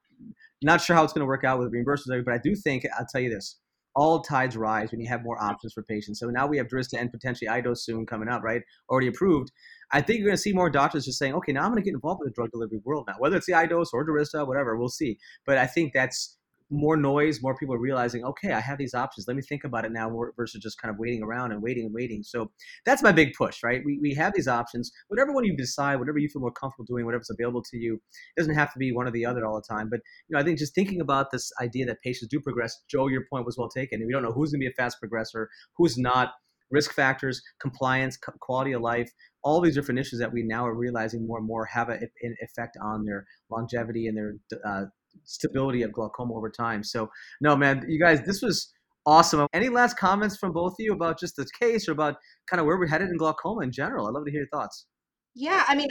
[0.61, 3.21] not sure how it's gonna work out with reimbursements, but I do think I'll tell
[3.21, 3.57] you this:
[3.95, 6.19] all tides rise when you have more options for patients.
[6.19, 8.61] So now we have Durysta and potentially iDose soon coming up, right?
[8.89, 9.51] Already approved.
[9.91, 11.85] I think you're going to see more doctors just saying, okay, now I'm going to
[11.85, 14.77] get involved in the drug delivery world now, whether it's the iDose or Durysta, whatever,
[14.77, 15.17] we'll see.
[15.45, 16.37] But I think that's
[16.71, 19.27] more noise, more people realizing, okay, I have these options.
[19.27, 21.93] Let me think about it now versus just kind of waiting around and waiting and
[21.93, 22.23] waiting.
[22.23, 22.49] So
[22.85, 23.81] that's my big push, right?
[23.85, 24.91] We, we have these options.
[25.09, 28.01] Whatever one you decide, whatever you feel more comfortable doing, whatever's available to you,
[28.37, 29.89] doesn't have to be one or the other all the time.
[29.89, 29.99] But
[30.29, 33.25] you know, I think just thinking about this idea that patients do progress, Joe, your
[33.29, 34.05] point was well taken.
[34.05, 35.47] We don't know who's going to be a fast progressor,
[35.77, 36.31] who's not
[36.71, 39.11] risk factors, compliance, quality of life,
[39.43, 42.07] all these different issues that we now are realizing more and more have an
[42.41, 44.85] effect on their longevity and their uh,
[45.23, 46.83] stability of glaucoma over time.
[46.83, 47.09] So,
[47.41, 48.71] no, man, you guys, this was
[49.05, 49.47] awesome.
[49.53, 52.15] Any last comments from both of you about just this case or about
[52.49, 54.07] kind of where we're headed in glaucoma in general?
[54.07, 54.85] I'd love to hear your thoughts.
[55.33, 55.87] Yeah, I mean,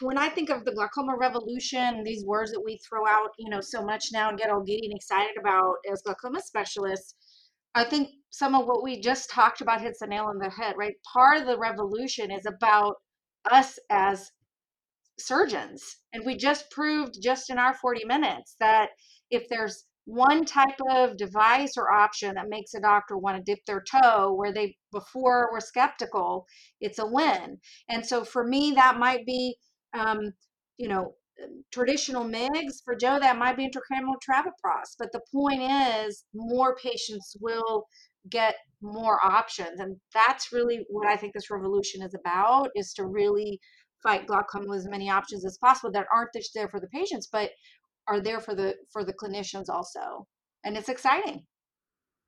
[0.00, 3.60] when I think of the glaucoma revolution, these words that we throw out, you know,
[3.60, 7.14] so much now and get all giddy and excited about as glaucoma specialists,
[7.74, 10.74] I think some of what we just talked about hits the nail on the head,
[10.78, 10.94] right?
[11.12, 12.94] Part of the revolution is about
[13.50, 14.30] us as
[15.18, 15.82] surgeons.
[16.12, 18.88] And we just proved just in our 40 minutes that
[19.30, 23.62] if there's one type of device or option that makes a doctor want to dip
[23.66, 26.46] their toe where they before were skeptical,
[26.80, 27.58] it's a win.
[27.90, 29.54] And so for me, that might be,
[29.92, 30.32] um,
[30.78, 31.14] you know,
[31.72, 32.82] traditional MIGs.
[32.84, 34.96] For Joe, that might be intracameral travoprost.
[34.98, 37.84] But the point is, more patients will
[38.30, 43.06] get more options, and that's really what I think this revolution is about: is to
[43.06, 43.60] really
[44.02, 47.28] fight glaucoma with as many options as possible that aren't just there for the patients,
[47.30, 47.50] but
[48.06, 50.26] are there for the for the clinicians also.
[50.64, 51.44] And it's exciting.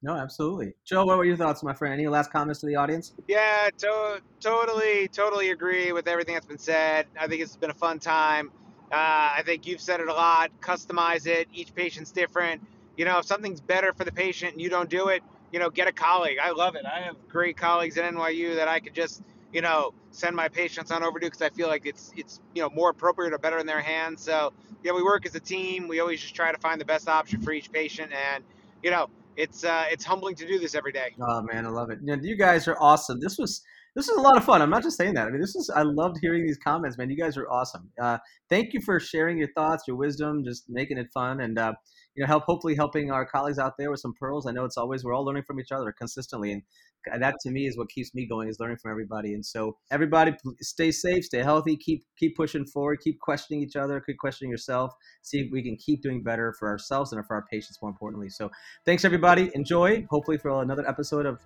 [0.03, 0.73] No, absolutely.
[0.85, 1.93] Joe, what were your thoughts, my friend?
[1.93, 3.13] Any last comments to the audience?
[3.29, 7.07] Yeah, to- totally, totally agree with everything that's been said.
[7.19, 8.51] I think it's been a fun time.
[8.91, 10.51] Uh, I think you've said it a lot.
[10.61, 11.49] Customize it.
[11.53, 12.63] Each patient's different.
[12.97, 15.69] You know, if something's better for the patient and you don't do it, you know,
[15.69, 16.39] get a colleague.
[16.43, 16.85] I love it.
[16.87, 19.23] I have great colleagues at NYU that I could just,
[19.53, 22.63] you know, send my patients on over to because I feel like it's it's you
[22.63, 24.23] know more appropriate or better in their hands.
[24.23, 25.89] So yeah, we work as a team.
[25.89, 28.45] We always just try to find the best option for each patient, and
[28.83, 31.15] you know, it's uh, it's humbling to do this every day.
[31.21, 31.99] Oh man, I love it.
[32.03, 33.19] You, know, you guys are awesome.
[33.21, 33.63] This was
[33.97, 34.63] this is a lot of fun.
[34.63, 35.27] I'm not just saying that.
[35.27, 37.11] I mean, this is I loved hearing these comments, man.
[37.11, 37.91] You guys are awesome.
[38.01, 41.73] Uh, thank you for sharing your thoughts, your wisdom, just making it fun, and uh,
[42.15, 44.47] you know, help hopefully helping our colleagues out there with some pearls.
[44.47, 47.67] I know it's always we're all learning from each other consistently, and that to me
[47.67, 49.33] is what keeps me going is learning from everybody.
[49.35, 54.01] And so, everybody, stay safe, stay healthy, keep keep pushing forward, keep questioning each other,
[54.01, 54.93] keep questioning yourself.
[55.23, 58.29] See if we can keep doing better for ourselves and for our patients, more importantly.
[58.29, 58.51] So,
[58.85, 59.51] thanks everybody.
[59.55, 60.07] Enjoy.
[60.11, 61.41] Hopefully, for another episode of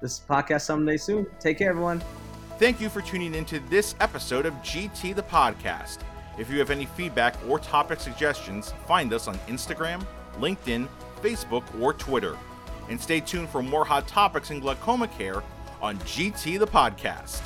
[0.00, 1.26] this podcast someday soon.
[1.40, 2.02] Take care, everyone.
[2.58, 5.98] Thank you for tuning into this episode of GT the Podcast.
[6.38, 10.06] If you have any feedback or topic suggestions, find us on Instagram,
[10.38, 10.86] LinkedIn,
[11.20, 12.38] Facebook, or Twitter.
[12.88, 15.42] And stay tuned for more hot topics in glaucoma care
[15.82, 17.42] on GT the Podcast.